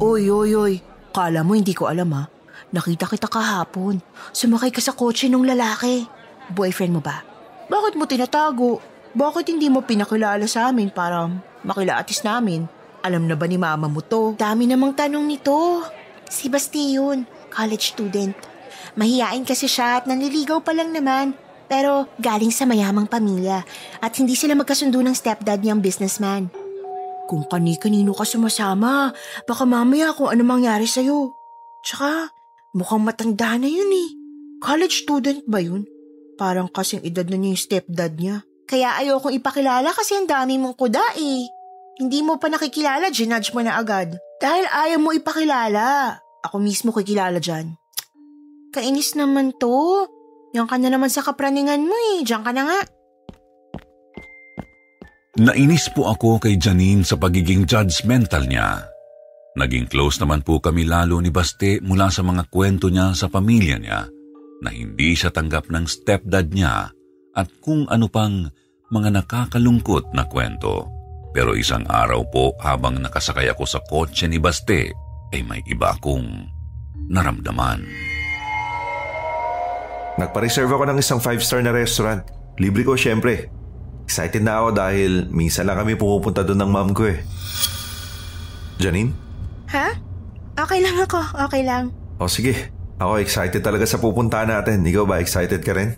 Oy, 0.00 0.32
oy, 0.32 0.52
oy. 0.56 0.95
Kala 1.16 1.40
mo 1.40 1.56
hindi 1.56 1.72
ko 1.72 1.88
alam 1.88 2.12
ha. 2.12 2.28
Nakita 2.76 3.08
kita 3.08 3.24
kahapon. 3.24 4.04
Sumakay 4.36 4.68
ka 4.68 4.84
sa 4.84 4.92
kotse 4.92 5.32
ng 5.32 5.48
lalaki. 5.48 6.04
Boyfriend 6.52 6.92
mo 6.92 7.00
ba? 7.00 7.24
Bakit 7.72 7.96
mo 7.96 8.04
tinatago? 8.04 8.84
Bakit 9.16 9.48
hindi 9.48 9.72
mo 9.72 9.80
pinakilala 9.80 10.44
sa 10.44 10.68
amin 10.68 10.92
para 10.92 11.24
makilaatis 11.64 12.20
namin? 12.20 12.68
Alam 13.00 13.24
na 13.24 13.32
ba 13.32 13.48
ni 13.48 13.56
mama 13.56 13.88
mo 13.88 14.04
to? 14.04 14.36
Dami 14.36 14.68
namang 14.68 14.92
tanong 14.92 15.24
nito. 15.24 15.88
Si 16.28 16.52
Basti 16.52 17.00
yun, 17.00 17.24
college 17.48 17.96
student. 17.96 18.36
Mahiyain 19.00 19.48
kasi 19.48 19.72
siya 19.72 20.04
at 20.04 20.04
nanliligaw 20.04 20.60
pa 20.60 20.76
lang 20.76 20.92
naman. 20.92 21.32
Pero 21.64 22.12
galing 22.20 22.52
sa 22.52 22.68
mayamang 22.68 23.08
pamilya 23.08 23.64
at 24.04 24.12
hindi 24.20 24.36
sila 24.36 24.52
magkasundo 24.52 25.00
ng 25.00 25.16
stepdad 25.16 25.64
niyang 25.64 25.80
businessman. 25.80 26.65
Kung 27.26 27.42
kani-kanino 27.50 28.14
ka 28.14 28.22
sumasama, 28.22 29.10
baka 29.46 29.64
mamaya 29.66 30.14
kung 30.14 30.30
ano 30.30 30.46
mangyari 30.46 30.86
sa'yo. 30.86 31.34
Tsaka, 31.82 32.30
mukhang 32.78 33.02
matanda 33.02 33.58
na 33.58 33.66
yun 33.66 33.90
eh. 33.90 34.08
College 34.62 35.04
student 35.04 35.42
ba 35.50 35.58
yun? 35.58 35.84
Parang 36.38 36.70
kasing 36.70 37.02
edad 37.02 37.26
na 37.26 37.36
niya 37.36 37.50
yung 37.52 37.62
stepdad 37.62 38.12
niya. 38.14 38.36
Kaya 38.66 38.98
ayokong 39.02 39.34
ipakilala 39.38 39.90
kasi 39.94 40.18
ang 40.18 40.26
dami 40.26 40.58
mong 40.58 40.78
kuda 40.78 41.18
eh. 41.18 41.46
Hindi 41.96 42.18
mo 42.20 42.36
pa 42.36 42.46
nakikilala, 42.52 43.08
ginudge 43.10 43.54
mo 43.56 43.62
na 43.64 43.78
agad. 43.78 44.14
Dahil 44.36 44.68
ayaw 44.68 44.98
mo 45.00 45.10
ipakilala. 45.16 46.18
Ako 46.44 46.60
mismo 46.60 46.92
kikilala 46.92 47.40
dyan. 47.40 47.74
Kainis 48.70 49.16
naman 49.16 49.56
to. 49.56 50.04
Yan 50.52 50.68
ka 50.68 50.76
na 50.76 50.92
naman 50.92 51.08
sa 51.08 51.24
kapraningan 51.24 51.88
mo 51.88 51.96
eh. 52.14 52.22
Diyan 52.22 52.44
ka 52.44 52.52
na 52.52 52.62
nga. 52.68 52.80
Nainis 55.36 55.92
po 55.92 56.08
ako 56.08 56.40
kay 56.40 56.56
Janine 56.56 57.04
sa 57.04 57.20
pagiging 57.20 57.68
judgmental 57.68 58.48
niya. 58.48 58.88
Naging 59.52 59.84
close 59.84 60.16
naman 60.16 60.40
po 60.40 60.64
kami 60.64 60.88
lalo 60.88 61.20
ni 61.20 61.28
Baste 61.28 61.76
mula 61.84 62.08
sa 62.08 62.24
mga 62.24 62.48
kwento 62.48 62.88
niya 62.88 63.12
sa 63.12 63.28
pamilya 63.28 63.76
niya 63.76 64.08
na 64.64 64.72
hindi 64.72 65.12
siya 65.12 65.28
tanggap 65.28 65.68
ng 65.68 65.84
stepdad 65.84 66.48
niya 66.56 66.88
at 67.36 67.48
kung 67.60 67.84
ano 67.92 68.08
pang 68.08 68.48
mga 68.88 69.12
nakakalungkot 69.12 70.16
na 70.16 70.24
kwento. 70.24 70.88
Pero 71.36 71.52
isang 71.52 71.84
araw 71.84 72.24
po 72.32 72.56
habang 72.64 72.96
nakasakay 72.96 73.52
ako 73.52 73.68
sa 73.68 73.84
kotse 73.84 74.24
ni 74.24 74.40
Baste 74.40 74.88
ay 75.36 75.44
may 75.44 75.60
iba 75.68 75.92
akong 75.92 76.48
naramdaman. 77.12 77.84
Nagpa-reserve 80.16 80.72
ako 80.72 80.84
ng 80.88 80.96
isang 80.96 81.20
five-star 81.20 81.60
na 81.60 81.76
restaurant. 81.76 82.24
Libre 82.56 82.88
ko 82.88 82.96
syempre. 82.96 83.52
Excited 84.06 84.46
na 84.46 84.62
ako 84.62 84.68
dahil 84.70 85.26
minsan 85.34 85.66
lang 85.66 85.82
kami 85.82 85.98
pumupunta 85.98 86.46
doon 86.46 86.62
ng 86.62 86.70
mom 86.70 86.90
ko 86.94 87.10
eh. 87.10 87.18
Janine? 88.78 89.10
Ha? 89.74 89.88
Okay 90.56 90.78
lang 90.78 90.96
ako, 91.02 91.20
okay 91.42 91.66
lang. 91.66 91.90
O 92.22 92.30
sige, 92.30 92.70
ako 92.96 93.20
excited 93.20 93.60
talaga 93.60 93.84
sa 93.84 93.98
pupuntahan 94.00 94.48
natin. 94.48 94.86
Ikaw 94.86 95.04
ba 95.04 95.20
excited 95.20 95.60
ka 95.60 95.74
rin? 95.74 95.92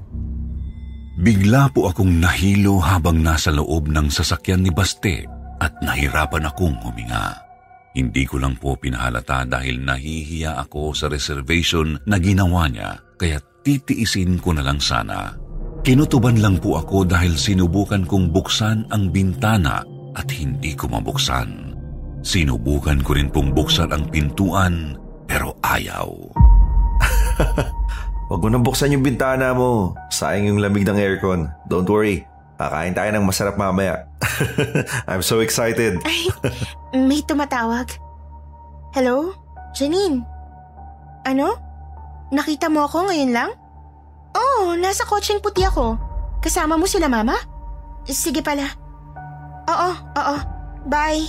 Bigla 1.19 1.71
po 1.75 1.91
akong 1.91 2.17
nahilo 2.17 2.79
habang 2.81 3.21
nasa 3.21 3.51
loob 3.51 3.91
ng 3.91 4.09
sasakyan 4.09 4.65
ni 4.65 4.71
Baste 4.71 5.27
at 5.59 5.75
nahirapan 5.83 6.47
akong 6.47 6.79
huminga. 6.81 7.39
Hindi 7.99 8.23
ko 8.25 8.39
lang 8.39 8.55
po 8.57 8.79
pinahalata 8.79 9.43
dahil 9.43 9.83
nahihiya 9.83 10.63
ako 10.63 10.95
sa 10.95 11.11
reservation 11.11 11.99
na 12.07 12.23
ginawa 12.23 12.71
niya 12.71 12.95
kaya 13.19 13.43
titiisin 13.67 14.39
ko 14.39 14.55
na 14.55 14.63
lang 14.63 14.79
sana. 14.79 15.35
Kinutuban 15.87 16.43
lang 16.43 16.59
po 16.59 16.77
ako 16.83 17.07
dahil 17.07 17.39
sinubukan 17.39 18.03
kong 18.05 18.35
buksan 18.35 18.85
ang 18.91 19.09
bintana 19.15 19.87
at 20.19 20.29
hindi 20.35 20.75
ko 20.75 20.91
mabuksan. 20.91 21.75
Sinubukan 22.21 22.99
ko 23.01 23.15
rin 23.15 23.31
pong 23.31 23.55
buksan 23.55 23.95
ang 23.95 24.11
pintuan 24.11 24.99
pero 25.25 25.55
ayaw. 25.63 26.11
Huwag 28.29 28.41
mo 28.45 28.49
nang 28.51 28.67
buksan 28.67 28.93
yung 28.93 29.07
bintana 29.07 29.55
mo. 29.55 29.95
Sayang 30.13 30.53
yung 30.53 30.61
lamig 30.61 30.85
ng 30.85 30.99
aircon. 30.99 31.49
Don't 31.71 31.89
worry. 31.89 32.27
Kakain 32.59 32.93
tayo 32.93 33.09
ng 33.15 33.25
masarap 33.25 33.55
mamaya. 33.55 34.11
I'm 35.09 35.23
so 35.23 35.41
excited. 35.41 36.03
Ay, 36.03 36.27
may 36.93 37.23
tumatawag. 37.23 37.87
Hello? 38.93 39.33
Janine? 39.73 40.27
Ano? 41.23 41.55
Nakita 42.35 42.67
mo 42.69 42.85
ako 42.85 43.09
ngayon 43.09 43.33
lang? 43.33 43.51
Oo, 44.39 44.79
nasa 44.79 45.03
kotseng 45.03 45.43
puti 45.43 45.67
ako. 45.67 45.99
Kasama 46.39 46.79
mo 46.79 46.87
sila 46.87 47.11
mama? 47.11 47.35
Sige 48.07 48.41
pala. 48.41 48.71
Oo, 49.67 49.91
oo. 50.15 50.37
Bye. 50.87 51.27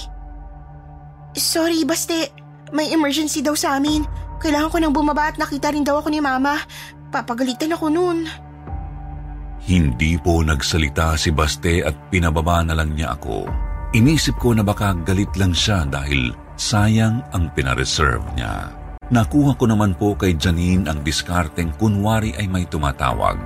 Sorry, 1.34 1.82
baste. 1.84 2.30
May 2.70 2.94
emergency 2.94 3.42
daw 3.42 3.58
sa 3.58 3.82
amin. 3.82 4.06
Kailangan 4.40 4.70
ko 4.70 4.78
nang 4.78 4.94
bumaba 4.94 5.34
at 5.34 5.42
nakita 5.42 5.74
rin 5.74 5.84
daw 5.84 6.00
ako 6.00 6.14
ni 6.14 6.22
mama. 6.22 6.62
Papagalitan 7.10 7.74
ako 7.74 7.90
noon. 7.90 8.30
Hindi 9.66 10.16
po 10.22 10.40
nagsalita 10.40 11.20
si 11.20 11.36
Baste 11.36 11.84
at 11.84 12.08
pinababa 12.08 12.64
na 12.64 12.78
lang 12.78 12.96
niya 12.96 13.20
ako. 13.20 13.44
Inisip 13.92 14.40
ko 14.40 14.56
na 14.56 14.64
baka 14.64 14.96
galit 15.04 15.34
lang 15.36 15.52
siya 15.52 15.84
dahil 15.84 16.32
sayang 16.56 17.20
ang 17.36 17.52
pinareserve 17.52 18.24
niya. 18.38 18.79
Nakuha 19.10 19.58
ko 19.58 19.66
naman 19.66 19.98
po 19.98 20.14
kay 20.14 20.38
Janine 20.38 20.86
ang 20.86 21.02
diskarteng 21.02 21.74
kunwari 21.82 22.30
ay 22.38 22.46
may 22.46 22.70
tumatawag. 22.70 23.42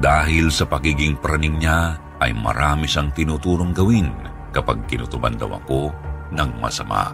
Dahil 0.00 0.48
sa 0.48 0.64
pagiging 0.64 1.20
praning 1.20 1.60
niya 1.60 2.00
ay 2.16 2.32
marami 2.32 2.88
siyang 2.88 3.12
tinuturong 3.12 3.76
gawin 3.76 4.08
kapag 4.56 4.80
kinutuban 4.88 5.36
daw 5.36 5.52
ako 5.52 5.92
ng 6.32 6.50
masama. 6.64 7.12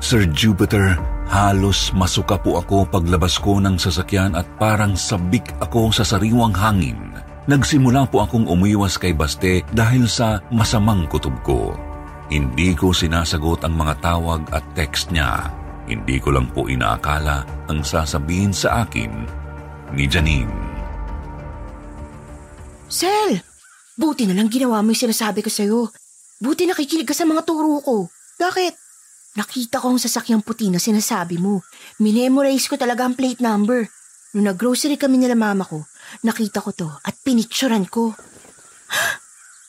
Sir 0.00 0.24
Jupiter, 0.32 0.96
halos 1.28 1.92
masuka 1.92 2.40
po 2.40 2.56
ako 2.56 2.88
paglabas 2.88 3.36
ko 3.36 3.60
ng 3.60 3.76
sasakyan 3.76 4.32
at 4.32 4.48
parang 4.56 4.96
sabik 4.96 5.52
ako 5.60 5.92
sa 5.92 6.08
sariwang 6.08 6.56
hangin. 6.56 7.20
Nagsimula 7.52 8.08
po 8.08 8.24
akong 8.24 8.48
umiwas 8.48 8.96
kay 8.96 9.12
Baste 9.12 9.60
dahil 9.76 10.08
sa 10.08 10.40
masamang 10.48 11.04
kutob 11.04 11.36
ko. 11.44 11.76
Hindi 12.32 12.72
ko 12.72 12.96
sinasagot 12.96 13.60
ang 13.62 13.76
mga 13.76 13.94
tawag 14.00 14.40
at 14.56 14.64
text 14.72 15.12
niya. 15.12 15.52
Hindi 15.86 16.18
ko 16.18 16.34
lang 16.34 16.50
po 16.50 16.66
inaakala 16.66 17.46
ang 17.70 17.86
sasabihin 17.86 18.50
sa 18.50 18.82
akin 18.82 19.10
ni 19.94 20.10
Janine. 20.10 20.50
Sel! 22.90 23.38
Buti 23.96 24.28
na 24.28 24.36
lang 24.36 24.52
ginawa 24.52 24.82
mo 24.84 24.92
yung 24.92 25.08
sinasabi 25.08 25.40
ko 25.40 25.50
sa'yo. 25.50 25.88
Buti 26.42 26.68
nakikinig 26.68 27.08
ka 27.08 27.16
sa 27.16 27.24
mga 27.24 27.48
turo 27.48 27.80
ko. 27.80 28.12
Bakit? 28.36 28.74
Nakita 29.40 29.80
ko 29.80 29.94
ang 29.94 30.00
sasakyang 30.00 30.44
puti 30.44 30.68
na 30.68 30.76
sinasabi 30.76 31.40
mo. 31.40 31.64
Minemorize 32.02 32.68
ko 32.68 32.76
talaga 32.76 33.08
ang 33.08 33.16
plate 33.16 33.40
number. 33.40 33.88
Nung 34.36 34.52
nag-grocery 34.52 35.00
kami 35.00 35.16
nila 35.16 35.32
mama 35.32 35.64
ko, 35.64 35.88
nakita 36.26 36.60
ko 36.60 36.76
to 36.76 36.88
at 37.04 37.16
pinicturan 37.24 37.86
ko. 37.88 38.12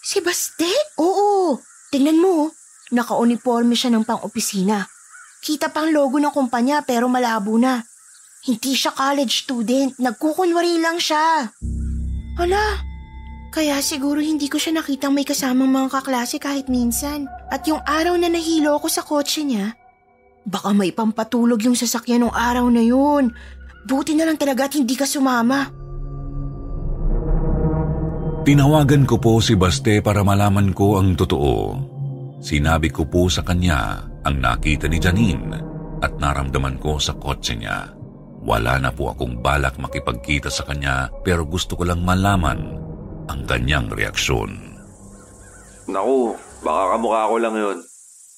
Si 0.07 0.23
Baste? 0.23 0.71
Oo. 1.03 1.59
Tingnan 1.91 2.23
mo, 2.23 2.55
naka-uniforme 2.95 3.75
siya 3.75 3.91
ng 3.91 4.07
pang-opisina. 4.07 4.87
Kita 5.41 5.69
pang 5.69 5.89
logo 5.93 6.17
ng 6.17 6.33
kumpanya 6.33 6.81
pero 6.81 7.05
malabo 7.05 7.55
na. 7.61 7.83
Hindi 8.47 8.73
siya 8.73 8.95
college 8.95 9.43
student, 9.45 9.99
nagkukunwari 9.99 10.79
lang 10.79 10.97
siya. 11.01 11.51
Hala, 12.37 12.65
kaya 13.51 13.81
siguro 13.81 14.21
hindi 14.21 14.47
ko 14.47 14.61
siya 14.61 14.79
nakitang 14.79 15.11
may 15.11 15.25
kasamang 15.25 15.67
mga 15.67 15.99
kaklase 15.99 16.37
kahit 16.37 16.69
minsan. 16.71 17.25
At 17.49 17.65
yung 17.65 17.81
araw 17.83 18.15
na 18.15 18.29
nahilo 18.31 18.77
ko 18.79 18.87
sa 18.87 19.03
kotse 19.03 19.43
niya, 19.43 19.73
baka 20.47 20.71
may 20.71 20.95
pampatulog 20.95 21.59
yung 21.65 21.75
sasakyan 21.75 22.29
ng 22.29 22.33
araw 22.33 22.69
na 22.71 22.85
yun. 22.85 23.33
Buti 23.83 24.15
na 24.15 24.29
lang 24.29 24.39
talaga 24.39 24.71
at 24.71 24.77
hindi 24.79 24.95
ka 24.95 25.03
sumama. 25.03 25.67
Tinawagan 28.47 29.03
ko 29.03 29.19
po 29.19 29.43
si 29.43 29.59
Baste 29.59 29.99
para 29.99 30.23
malaman 30.23 30.71
ko 30.71 30.95
ang 31.03 31.19
totoo. 31.19 31.75
Sinabi 32.39 32.87
ko 32.95 33.03
po 33.03 33.27
sa 33.27 33.43
kanya 33.43 34.06
ang 34.27 34.43
nakita 34.43 34.91
ni 34.91 34.99
Janine 34.99 35.55
at 36.03 36.19
naramdaman 36.19 36.75
ko 36.83 36.99
sa 36.99 37.15
kotse 37.15 37.55
niya. 37.55 37.95
Wala 38.43 38.75
na 38.75 38.91
po 38.91 39.15
akong 39.15 39.39
balak 39.39 39.79
makipagkita 39.79 40.51
sa 40.51 40.67
kanya 40.67 41.07
pero 41.23 41.47
gusto 41.47 41.79
ko 41.79 41.87
lang 41.87 42.03
malaman 42.03 42.59
ang 43.31 43.41
kanyang 43.47 43.87
reaksyon. 43.87 44.75
Naku, 45.87 46.35
baka 46.59 46.99
kamukha 46.99 47.31
ko 47.31 47.35
lang 47.39 47.55
yun. 47.55 47.77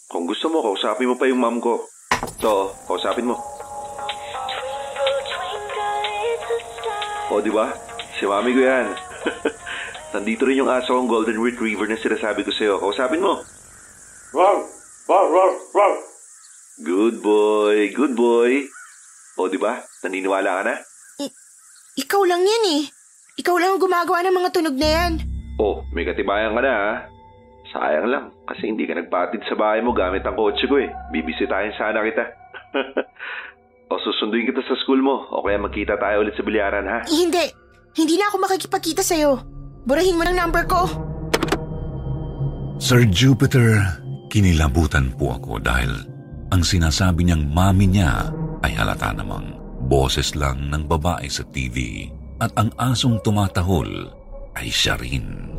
Kung 0.10 0.30
gusto 0.30 0.46
mo, 0.54 0.62
kausapin 0.62 1.10
mo 1.10 1.18
pa 1.18 1.26
yung 1.26 1.42
mom 1.42 1.58
ko. 1.58 1.82
To, 2.42 2.70
kausapin 2.86 3.26
mo. 3.26 3.38
O, 7.34 7.42
di 7.42 7.50
ba? 7.50 7.74
Si 8.18 8.26
mami 8.30 8.54
ko 8.54 8.62
yan. 8.62 8.94
Nandito 10.14 10.46
rin 10.46 10.62
yung 10.62 10.70
aso 10.70 10.98
kong 10.98 11.10
golden 11.10 11.42
retriever 11.42 11.86
na 11.86 11.98
sinasabi 11.98 12.42
ko 12.46 12.50
sa'yo. 12.54 12.82
Kausapin 12.82 13.22
mo. 13.22 13.42
Wow! 14.34 14.79
Wow! 15.10 15.26
Wow! 15.34 15.52
Wow! 15.74 15.94
Good 16.86 17.26
boy, 17.26 17.90
good 17.98 18.14
boy. 18.14 18.70
O, 19.42 19.50
di 19.50 19.58
ba? 19.58 19.82
Naniniwala 20.06 20.62
ka 20.62 20.64
na? 20.70 20.76
I- 21.18 21.34
ikaw 21.98 22.22
lang 22.30 22.46
yan 22.46 22.66
eh. 22.78 22.82
Ikaw 23.42 23.58
lang 23.58 23.74
ang 23.74 23.82
gumagawa 23.82 24.22
ng 24.22 24.38
mga 24.38 24.54
tunog 24.54 24.78
na 24.78 24.86
yan. 24.86 25.12
Oh, 25.58 25.82
may 25.98 26.06
katibayan 26.06 26.54
ka 26.54 26.62
na 26.62 26.70
ha. 26.78 26.94
Sayang 27.74 28.06
lang, 28.06 28.26
kasi 28.54 28.70
hindi 28.70 28.86
ka 28.86 29.02
nagpatid 29.02 29.42
sa 29.50 29.58
bahay 29.58 29.82
mo 29.82 29.98
gamit 29.98 30.22
ang 30.30 30.38
kotse 30.38 30.70
ko 30.70 30.78
eh. 30.78 30.94
Bibisitahin 31.10 31.74
sana 31.74 32.06
kita. 32.06 32.30
o 33.90 33.98
susunduin 34.06 34.46
kita 34.46 34.62
sa 34.62 34.78
school 34.86 35.02
mo, 35.02 35.26
o 35.34 35.42
kaya 35.42 35.58
magkita 35.58 35.98
tayo 35.98 36.22
ulit 36.22 36.38
sa 36.38 36.46
bilyaran 36.46 36.86
ha. 36.86 37.02
Eh, 37.10 37.18
hindi. 37.18 37.50
Hindi 37.98 38.14
na 38.22 38.30
ako 38.30 38.46
makikipagkita 38.46 39.02
sa'yo. 39.02 39.42
Burahin 39.90 40.22
mo 40.22 40.22
ng 40.22 40.38
number 40.38 40.70
ko. 40.70 40.86
Sir 42.78 43.10
Jupiter, 43.10 44.06
kinilabutan 44.30 45.12
po 45.18 45.36
ako 45.36 45.58
dahil 45.60 45.92
ang 46.54 46.62
sinasabi 46.62 47.26
niyang 47.26 47.50
mami 47.50 47.90
niya 47.90 48.30
ay 48.62 48.78
halata 48.78 49.12
namang 49.14 49.58
boses 49.90 50.38
lang 50.38 50.70
ng 50.70 50.86
babae 50.86 51.26
sa 51.26 51.42
TV 51.50 52.08
at 52.40 52.54
ang 52.56 52.70
asong 52.78 53.20
tumatahol 53.26 53.90
ay 54.56 54.70
siya 54.70 54.96
rin. 55.02 55.50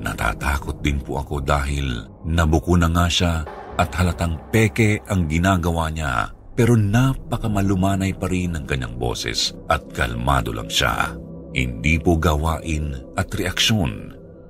Natatakot 0.00 0.80
din 0.80 0.96
po 1.02 1.20
ako 1.20 1.44
dahil 1.44 2.08
nabuko 2.24 2.78
na 2.78 2.88
nga 2.88 3.06
siya 3.10 3.44
at 3.76 3.90
halatang 3.98 4.38
peke 4.48 5.04
ang 5.10 5.28
ginagawa 5.28 5.92
niya 5.92 6.32
pero 6.56 6.76
napakamalumanay 6.76 8.16
pa 8.16 8.28
rin 8.28 8.56
ang 8.56 8.64
kanyang 8.64 8.96
boses 8.96 9.52
at 9.68 9.84
kalmado 9.92 10.52
lang 10.52 10.68
siya. 10.68 11.12
Hindi 11.50 11.98
po 11.98 12.16
gawain 12.16 12.94
at 13.18 13.32
reaksyon 13.34 13.92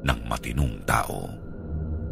ng 0.05 0.21
matinong 0.29 0.85
tao. 0.85 1.40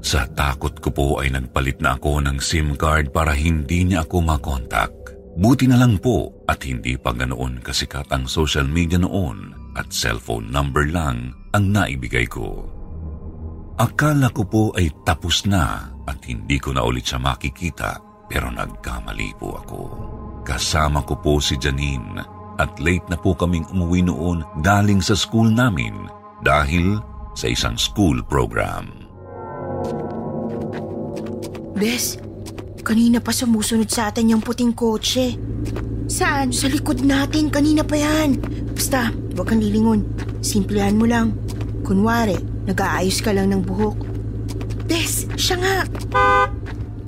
Sa 0.09 0.25
takot 0.25 0.73
ko 0.81 0.89
po 0.89 1.07
ay 1.21 1.29
nagpalit 1.29 1.85
na 1.85 2.01
ako 2.01 2.25
ng 2.25 2.41
SIM 2.41 2.81
card 2.81 3.13
para 3.13 3.37
hindi 3.37 3.85
niya 3.85 4.09
ako 4.09 4.25
makontak. 4.25 4.89
Buti 5.37 5.69
na 5.69 5.77
lang 5.77 6.01
po 6.01 6.33
at 6.49 6.65
hindi 6.65 6.97
pa 6.97 7.13
ganoon 7.13 7.61
kasikat 7.61 8.09
ang 8.09 8.25
social 8.25 8.65
media 8.65 8.97
noon 8.97 9.53
at 9.77 9.93
cellphone 9.93 10.49
number 10.49 10.89
lang 10.89 11.37
ang 11.53 11.65
naibigay 11.69 12.25
ko. 12.25 12.65
Akala 13.77 14.33
ko 14.33 14.49
po 14.49 14.65
ay 14.81 14.89
tapos 15.05 15.45
na 15.45 15.93
at 16.09 16.25
hindi 16.25 16.57
ko 16.57 16.73
na 16.73 16.89
ulit 16.89 17.05
siya 17.05 17.21
makikita 17.21 18.01
pero 18.33 18.49
nagkamali 18.49 19.37
po 19.37 19.61
ako. 19.61 19.81
Kasama 20.41 21.05
ko 21.05 21.21
po 21.21 21.37
si 21.37 21.61
Janine 21.61 22.25
at 22.57 22.81
late 22.81 23.05
na 23.13 23.21
po 23.21 23.37
kaming 23.37 23.69
umuwi 23.77 24.09
noon 24.09 24.41
galing 24.65 25.05
sa 25.05 25.13
school 25.13 25.53
namin 25.53 26.09
dahil 26.41 26.97
sa 27.37 27.45
isang 27.53 27.77
school 27.77 28.25
program. 28.25 29.08
Bes, 31.79 32.19
kanina 32.83 33.23
pa 33.23 33.31
sumusunod 33.31 33.87
sa 33.87 34.11
atin 34.11 34.35
yung 34.35 34.43
puting 34.43 34.75
kotse. 34.75 35.39
Saan? 36.11 36.51
Sa 36.51 36.67
likod 36.67 37.07
natin. 37.07 37.55
Kanina 37.55 37.87
pa 37.87 37.95
yan. 37.95 38.35
Basta, 38.75 39.15
huwag 39.15 39.47
kang 39.47 39.63
lilingon. 39.63 40.03
Simplehan 40.43 40.99
mo 40.99 41.07
lang. 41.07 41.39
Kunwari, 41.87 42.35
nag-aayos 42.67 43.23
ka 43.23 43.31
lang 43.31 43.55
ng 43.55 43.63
buhok. 43.63 43.95
Bes, 44.91 45.31
siya 45.39 45.57
nga. 45.63 45.77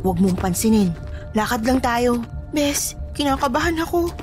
Huwag 0.07 0.23
mong 0.23 0.39
pansinin. 0.39 0.95
Lakad 1.35 1.67
lang 1.67 1.83
tayo. 1.83 2.23
Bes, 2.55 2.95
kinakabahan 3.19 3.83
ako. 3.83 4.15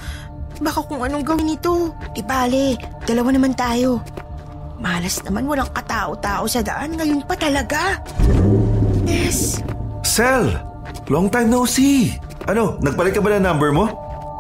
Baka 0.64 0.80
kung 0.88 1.04
anong 1.04 1.28
gawin 1.28 1.60
nito. 1.60 1.92
Di 2.16 2.24
bale, 2.24 2.80
dalawa 3.04 3.36
naman 3.36 3.52
tayo. 3.52 4.00
Malas 4.80 5.20
naman 5.28 5.44
walang 5.44 5.76
katao-tao 5.76 6.48
sa 6.48 6.64
daan. 6.64 6.96
Ngayon 6.96 7.28
pa 7.28 7.36
talaga. 7.36 8.00
Bes, 9.04 9.60
Sel, 10.18 10.50
long 11.14 11.30
time 11.30 11.46
no 11.46 11.70
see. 11.70 12.18
Ano, 12.50 12.82
nagpalit 12.82 13.14
ka 13.14 13.22
ba 13.22 13.38
ng 13.38 13.46
number 13.46 13.70
mo? 13.70 13.86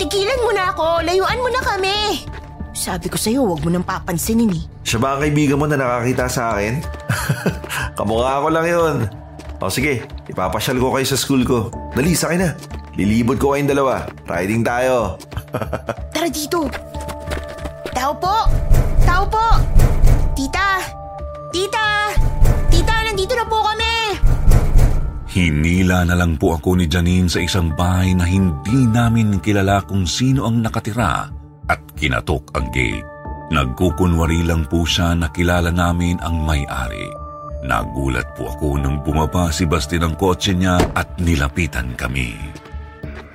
Tigilan 0.01 0.41
mo 0.41 0.49
na 0.49 0.73
ako! 0.73 1.05
Layuan 1.05 1.37
mo 1.37 1.53
na 1.53 1.61
kami! 1.61 2.25
Sabi 2.73 3.05
ko 3.13 3.13
sa'yo, 3.13 3.45
huwag 3.45 3.61
mo 3.61 3.69
nang 3.69 3.85
papansinin 3.85 4.57
eh. 4.57 4.65
Siya 4.81 4.97
ba 4.97 5.13
ang 5.13 5.21
kaibigan 5.21 5.61
mo 5.61 5.69
na 5.69 5.77
nakakita 5.77 6.25
sa 6.33 6.57
akin? 6.57 6.81
Kamukha 7.97 8.41
ko 8.41 8.49
lang 8.49 8.65
yun. 8.65 8.95
O 9.61 9.69
sige, 9.69 10.01
ipapasyal 10.25 10.81
ko 10.81 10.97
kayo 10.97 11.05
sa 11.05 11.13
school 11.13 11.45
ko. 11.45 11.69
Dali, 11.93 12.17
sakay 12.17 12.41
na. 12.41 12.57
Lilibot 12.97 13.37
ko 13.37 13.53
kayong 13.53 13.69
dalawa. 13.69 14.09
Riding 14.25 14.65
tayo. 14.65 15.21
Tara 16.17 16.25
dito! 16.25 16.65
Tao 17.93 18.17
po! 18.17 18.49
Tao 19.05 19.29
po! 19.29 19.45
Tita! 20.33 20.81
Tita! 21.53 21.85
Tita, 22.73 22.95
nandito 23.05 23.37
na 23.37 23.45
po 23.45 23.61
kami! 23.61 23.76
Hinila 25.37 26.01
na 26.01 26.17
lang 26.17 26.33
po 26.41 26.57
ako 26.57 26.81
ni 26.81 26.89
Janine 26.89 27.29
sa 27.29 27.37
isang 27.37 27.69
bahay 27.77 28.17
na 28.17 28.25
hindi 28.25 28.89
namin 28.89 29.37
kilala 29.37 29.85
kung 29.85 30.09
sino 30.09 30.49
ang 30.49 30.65
nakatira 30.65 31.29
at 31.69 31.77
kinatok 31.93 32.57
ang 32.57 32.73
gate. 32.73 33.05
Nagkukunwari 33.53 34.41
lang 34.49 34.65
po 34.65 34.81
siya 34.81 35.13
na 35.13 35.29
kilala 35.29 35.69
namin 35.69 36.17
ang 36.25 36.41
may-ari. 36.41 37.05
Nagulat 37.61 38.33
po 38.33 38.49
ako 38.49 38.81
nung 38.81 39.05
bumaba 39.05 39.53
si 39.53 39.69
Basti 39.69 40.01
ng 40.01 40.17
kotse 40.17 40.57
niya 40.57 40.81
at 40.97 41.21
nilapitan 41.21 41.93
kami. 41.93 42.33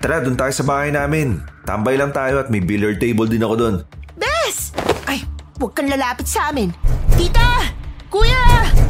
Tara, 0.02 0.26
doon 0.26 0.34
tayo 0.34 0.50
sa 0.50 0.66
bahay 0.66 0.90
namin. 0.90 1.38
Tambay 1.62 1.94
lang 1.94 2.10
tayo 2.10 2.42
at 2.42 2.50
may 2.50 2.66
billiard 2.66 2.98
table 2.98 3.30
din 3.30 3.46
ako 3.46 3.54
doon. 3.54 3.74
Bes! 4.18 4.74
Ay, 5.06 5.22
huwag 5.54 5.78
kang 5.78 5.86
lalapit 5.86 6.26
sa 6.26 6.50
amin. 6.50 6.74
Tita! 7.14 7.62
Kuya! 8.10 8.81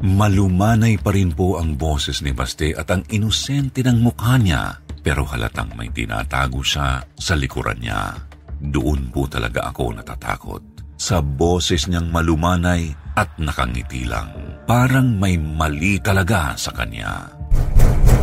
Malumanay 0.00 0.96
pa 0.96 1.12
rin 1.12 1.28
po 1.28 1.60
ang 1.60 1.76
boses 1.76 2.24
ni 2.24 2.32
Baste 2.32 2.72
at 2.72 2.88
ang 2.88 3.04
inosente 3.12 3.84
ng 3.84 4.00
mukha 4.00 4.40
niya 4.40 4.80
pero 5.04 5.28
halatang 5.28 5.76
may 5.76 5.92
tinatago 5.92 6.64
siya 6.64 7.04
sa 7.04 7.36
likuran 7.36 7.76
niya. 7.76 8.16
Doon 8.60 9.12
po 9.12 9.28
talaga 9.28 9.68
ako 9.68 10.00
natatakot. 10.00 10.62
Sa 10.96 11.20
boses 11.20 11.84
niyang 11.88 12.08
malumanay 12.08 12.92
at 13.12 13.28
nakangiti 13.36 14.08
lang. 14.08 14.32
Parang 14.64 15.20
may 15.20 15.36
mali 15.36 16.00
talaga 16.00 16.56
sa 16.56 16.72
kanya. 16.72 17.28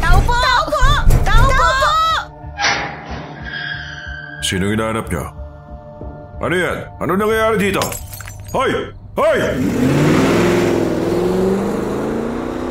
Tao 0.01 0.17
po! 0.25 0.33
Tao 0.33 0.65
po! 0.65 0.85
Tao, 1.25 1.45
po! 1.45 1.69
Sino 4.41 4.69
hinahanap 4.69 5.05
niyo? 5.09 5.25
Ano 6.41 6.53
yan? 6.57 6.77
Ano 7.01 7.11
nangyayari 7.17 7.57
dito? 7.69 7.81
Hoy! 8.53 8.69
Hoy! 9.13 9.37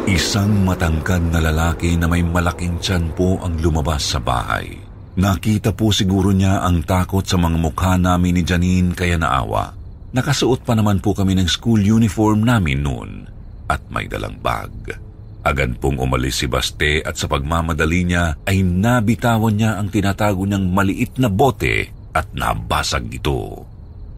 Isang 0.07 0.63
matangkad 0.63 1.35
na 1.35 1.43
lalaki 1.43 1.99
na 1.99 2.07
may 2.07 2.23
malaking 2.23 2.79
tiyan 2.79 3.11
po 3.11 3.43
ang 3.43 3.59
lumabas 3.59 4.15
sa 4.15 4.23
bahay. 4.23 4.79
Nakita 5.19 5.75
po 5.75 5.91
siguro 5.91 6.31
niya 6.31 6.63
ang 6.63 6.87
takot 6.87 7.27
sa 7.27 7.35
mga 7.35 7.59
mukha 7.59 7.99
namin 7.99 8.39
ni 8.39 8.47
Janine 8.47 8.95
kaya 8.95 9.19
naawa. 9.19 9.75
Nakasuot 10.15 10.63
pa 10.63 10.79
naman 10.79 11.03
po 11.03 11.11
kami 11.11 11.35
ng 11.35 11.51
school 11.51 11.83
uniform 11.83 12.47
namin 12.47 12.87
noon 12.87 13.27
at 13.67 13.83
may 13.91 14.07
dalang 14.07 14.39
bag. 14.39 14.95
Agad 15.43 15.75
pong 15.83 15.99
umalis 15.99 16.39
si 16.39 16.47
Baste 16.47 17.03
at 17.03 17.19
sa 17.19 17.27
pagmamadali 17.27 18.07
niya 18.07 18.39
ay 18.47 18.63
nabitawan 18.63 19.59
niya 19.59 19.75
ang 19.75 19.91
tinatago 19.91 20.47
niyang 20.47 20.71
maliit 20.71 21.19
na 21.19 21.27
bote 21.27 21.91
at 22.15 22.31
nabasag 22.31 23.11
ito. 23.11 23.59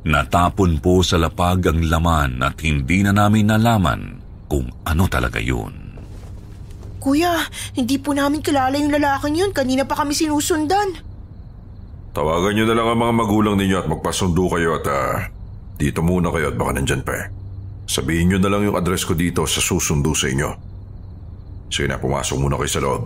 Natapon 0.05 0.85
po 0.85 1.01
sa 1.01 1.16
lapag 1.16 1.64
ang 1.64 1.81
laman 1.88 2.44
at 2.44 2.61
hindi 2.61 3.01
na 3.01 3.16
namin 3.16 3.48
nalaman 3.48 4.17
kung 4.48 4.72
ano 4.88 5.04
talaga 5.06 5.38
yun. 5.38 5.88
Kuya, 6.98 7.46
hindi 7.78 7.96
po 8.02 8.11
namin 8.11 8.42
kilala 8.42 8.74
yung 8.74 8.90
lalaking 8.90 9.38
yun. 9.38 9.52
Kanina 9.54 9.87
pa 9.87 10.02
kami 10.02 10.18
sinusundan. 10.18 10.98
Tawagan 12.11 12.58
niyo 12.58 12.66
na 12.66 12.74
lang 12.74 12.88
ang 12.90 12.98
mga 12.98 13.14
magulang 13.14 13.54
ninyo 13.54 13.76
at 13.78 13.87
magpasundo 13.87 14.50
kayo 14.50 14.82
at 14.82 14.84
ah, 14.90 15.30
dito 15.78 16.02
muna 16.02 16.34
kayo 16.34 16.50
at 16.50 16.58
baka 16.58 16.74
nandyan 16.74 17.06
pa 17.06 17.14
eh. 17.14 17.26
Sabihin 17.87 18.34
niyo 18.34 18.38
na 18.42 18.50
lang 18.50 18.66
yung 18.66 18.76
address 18.76 19.06
ko 19.06 19.14
dito 19.14 19.46
sa 19.46 19.62
susundo 19.62 20.11
sa 20.12 20.26
inyo. 20.26 20.50
Sige 21.70 21.87
na, 21.87 22.02
pumasok 22.02 22.37
muna 22.37 22.58
kayo 22.58 22.70
sa 22.72 22.82
loob. 22.82 23.02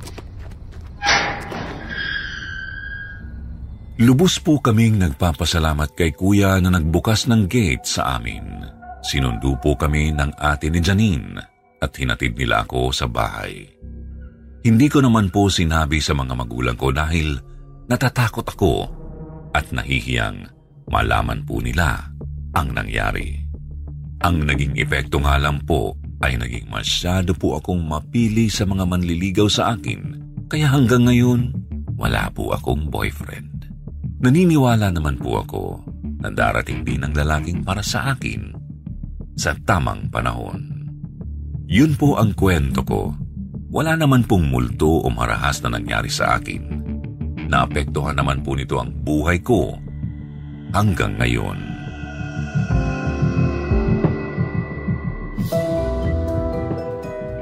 Lubos 4.03 4.41
po 4.43 4.59
kaming 4.59 4.99
nagpapasalamat 4.99 5.95
kay 5.95 6.11
kuya 6.17 6.59
na 6.59 6.75
nagbukas 6.75 7.31
ng 7.31 7.47
gate 7.47 7.87
sa 7.87 8.19
amin. 8.19 8.43
Sinundo 9.03 9.59
po 9.59 9.75
kami 9.75 10.15
ng 10.15 10.39
ate 10.39 10.71
ni 10.71 10.79
Janine 10.79 11.43
at 11.83 11.91
hinatid 11.99 12.39
nila 12.39 12.63
ako 12.63 12.95
sa 12.95 13.11
bahay. 13.11 13.67
Hindi 14.63 14.87
ko 14.87 15.03
naman 15.03 15.35
po 15.35 15.51
sinabi 15.51 15.99
sa 15.99 16.15
mga 16.15 16.39
magulang 16.39 16.79
ko 16.79 16.95
dahil 16.95 17.35
natatakot 17.91 18.47
ako 18.47 18.87
at 19.51 19.67
nahihiyang 19.75 20.47
malaman 20.87 21.43
po 21.43 21.59
nila 21.59 21.99
ang 22.55 22.71
nangyari. 22.71 23.43
Ang 24.23 24.47
naging 24.47 24.79
epekto 24.79 25.19
nga 25.19 25.35
lang 25.35 25.59
po 25.67 25.99
ay 26.23 26.39
naging 26.39 26.71
masyado 26.71 27.35
po 27.35 27.59
akong 27.59 27.83
mapili 27.83 28.47
sa 28.47 28.63
mga 28.63 28.87
manliligaw 28.87 29.51
sa 29.51 29.75
akin 29.75 30.23
kaya 30.47 30.71
hanggang 30.71 31.11
ngayon 31.11 31.51
wala 31.99 32.31
po 32.31 32.55
akong 32.55 32.87
boyfriend. 32.87 33.67
Naniniwala 34.23 34.95
naman 34.95 35.19
po 35.19 35.43
ako 35.43 35.83
na 36.23 36.31
darating 36.31 36.87
din 36.87 37.03
ang 37.03 37.11
lalaking 37.11 37.67
para 37.67 37.83
sa 37.83 38.15
akin 38.15 38.62
sa 39.37 39.57
tamang 39.65 40.09
panahon. 40.13 40.83
Yun 41.69 41.97
po 41.97 42.21
ang 42.21 42.37
kwento 42.37 42.85
ko. 42.85 43.17
Wala 43.73 43.97
naman 43.97 44.29
pong 44.29 44.53
multo 44.53 45.01
o 45.01 45.09
marahas 45.09 45.65
na 45.65 45.73
nangyari 45.73 46.13
sa 46.13 46.37
akin. 46.37 46.61
Naapektuhan 47.49 48.21
naman 48.21 48.45
po 48.45 48.53
nito 48.53 48.77
ang 48.77 48.93
buhay 48.93 49.41
ko 49.41 49.81
hanggang 50.77 51.17
ngayon. 51.17 51.73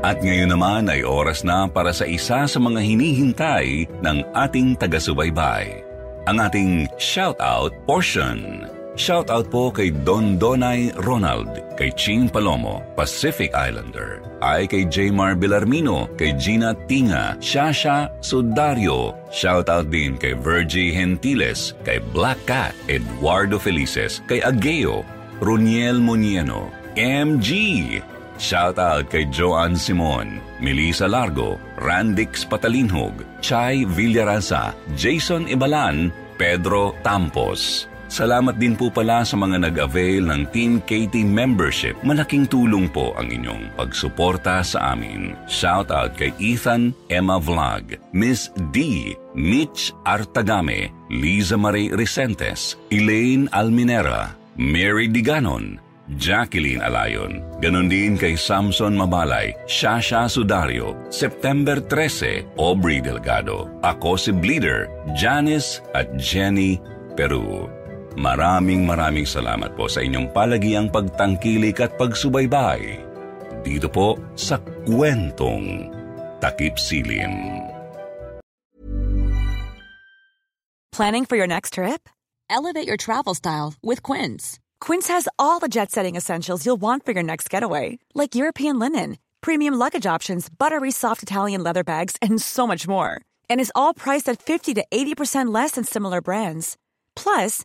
At 0.00 0.24
ngayon 0.24 0.50
naman 0.56 0.88
ay 0.88 1.04
oras 1.04 1.44
na 1.44 1.68
para 1.68 1.92
sa 1.92 2.08
isa 2.08 2.48
sa 2.48 2.58
mga 2.58 2.80
hinihintay 2.80 4.00
ng 4.00 4.18
ating 4.32 4.74
taga-subaybay. 4.80 5.84
Ang 6.24 6.40
ating 6.40 6.88
shout-out 6.96 7.76
portion. 7.84 8.64
Shoutout 8.98 9.46
po 9.54 9.70
kay 9.70 9.94
Don 9.94 10.34
Donay 10.34 10.90
Ronald, 11.06 11.62
kay 11.78 11.94
Ching 11.94 12.26
Palomo, 12.26 12.82
Pacific 12.98 13.54
Islander, 13.54 14.18
ay 14.42 14.66
kay 14.66 14.82
Jmar 14.82 15.38
Belarmino, 15.38 16.10
kay 16.18 16.34
Gina 16.34 16.74
Tinga, 16.90 17.38
Shasha 17.38 18.10
Sudario. 18.18 19.14
Shoutout 19.30 19.94
din 19.94 20.18
kay 20.18 20.34
Virgie 20.34 20.90
Gentiles, 20.90 21.78
kay 21.86 22.02
Black 22.10 22.42
Cat, 22.50 22.74
Eduardo 22.90 23.62
Felices, 23.62 24.18
kay 24.26 24.42
Ageo, 24.42 25.06
Roniel 25.38 26.02
Monieno, 26.02 26.74
MG, 26.98 28.02
Shoutout 28.42 29.06
kay 29.06 29.28
Joanne 29.30 29.78
Simon, 29.78 30.42
Melissa 30.58 31.06
Largo, 31.06 31.62
Randix 31.78 32.42
Patalinhog, 32.42 33.22
Chai 33.38 33.86
Villarasa, 33.86 34.74
Jason 34.98 35.46
Ibalan, 35.46 36.10
Pedro 36.40 36.96
Tampos. 37.06 37.89
Salamat 38.10 38.58
din 38.58 38.74
po 38.74 38.90
pala 38.90 39.22
sa 39.22 39.38
mga 39.38 39.70
nag-avail 39.70 40.26
ng 40.26 40.50
Team 40.50 40.82
KT 40.82 41.22
membership. 41.22 41.94
Malaking 42.02 42.42
tulong 42.50 42.90
po 42.90 43.14
ang 43.14 43.30
inyong 43.30 43.70
pagsuporta 43.78 44.66
sa 44.66 44.98
amin. 44.98 45.38
Shoutout 45.46 46.18
kay 46.18 46.34
Ethan 46.42 46.90
Emma 47.06 47.38
Vlog, 47.38 47.94
Miss 48.10 48.50
D, 48.74 49.14
Mitch 49.38 49.94
Artagame, 50.02 50.90
Liza 51.06 51.54
Marie 51.54 51.94
Resentes, 51.94 52.74
Elaine 52.90 53.46
Alminera, 53.54 54.34
Mary 54.58 55.06
Diganon, 55.06 55.78
Jacqueline 56.18 56.82
Alayon. 56.82 57.46
Ganon 57.62 57.86
din 57.86 58.18
kay 58.18 58.34
Samson 58.34 58.98
Mabalay, 58.98 59.54
Shasha 59.70 60.26
Sudario, 60.26 60.98
September 61.14 61.78
13, 61.78 62.58
Aubrey 62.58 62.98
Delgado, 62.98 63.70
ako 63.86 64.18
si 64.18 64.34
Bleeder, 64.34 64.90
Janice 65.14 65.78
at 65.94 66.10
Jenny 66.18 66.82
Peru. 67.14 67.79
Maraming 68.18 68.82
maraming 68.88 69.28
salamat 69.28 69.78
po 69.78 69.86
sa 69.86 70.02
inyong 70.02 70.34
palagiang 70.34 70.90
pagtangkilik 70.90 71.78
at 71.78 71.94
pagsubaybay. 71.94 72.98
Dito 73.62 73.86
po 73.86 74.18
sa 74.34 74.58
kwentong 74.88 75.92
Takip 76.40 76.80
Silim. 76.80 77.60
Planning 80.90 81.24
for 81.24 81.36
your 81.36 81.46
next 81.46 81.74
trip? 81.74 82.08
Elevate 82.50 82.86
your 82.86 82.96
travel 82.96 83.34
style 83.34 83.74
with 83.80 84.02
Quince. 84.02 84.58
Quince 84.80 85.08
has 85.08 85.28
all 85.38 85.60
the 85.60 85.68
jet 85.68 85.92
setting 85.92 86.16
essentials 86.16 86.66
you'll 86.66 86.80
want 86.80 87.06
for 87.06 87.12
your 87.12 87.22
next 87.22 87.48
getaway, 87.48 87.98
like 88.14 88.34
European 88.34 88.78
linen, 88.78 89.18
premium 89.40 89.74
luggage 89.74 90.04
options, 90.04 90.48
buttery 90.50 90.90
soft 90.90 91.22
Italian 91.22 91.62
leather 91.62 91.84
bags, 91.84 92.16
and 92.20 92.42
so 92.42 92.66
much 92.66 92.88
more. 92.88 93.20
And 93.48 93.60
is 93.60 93.72
all 93.74 93.94
priced 93.94 94.28
at 94.28 94.42
50 94.42 94.74
to 94.74 94.84
80% 94.90 95.54
less 95.54 95.72
than 95.72 95.84
similar 95.84 96.20
brands. 96.20 96.76
Plus, 97.14 97.64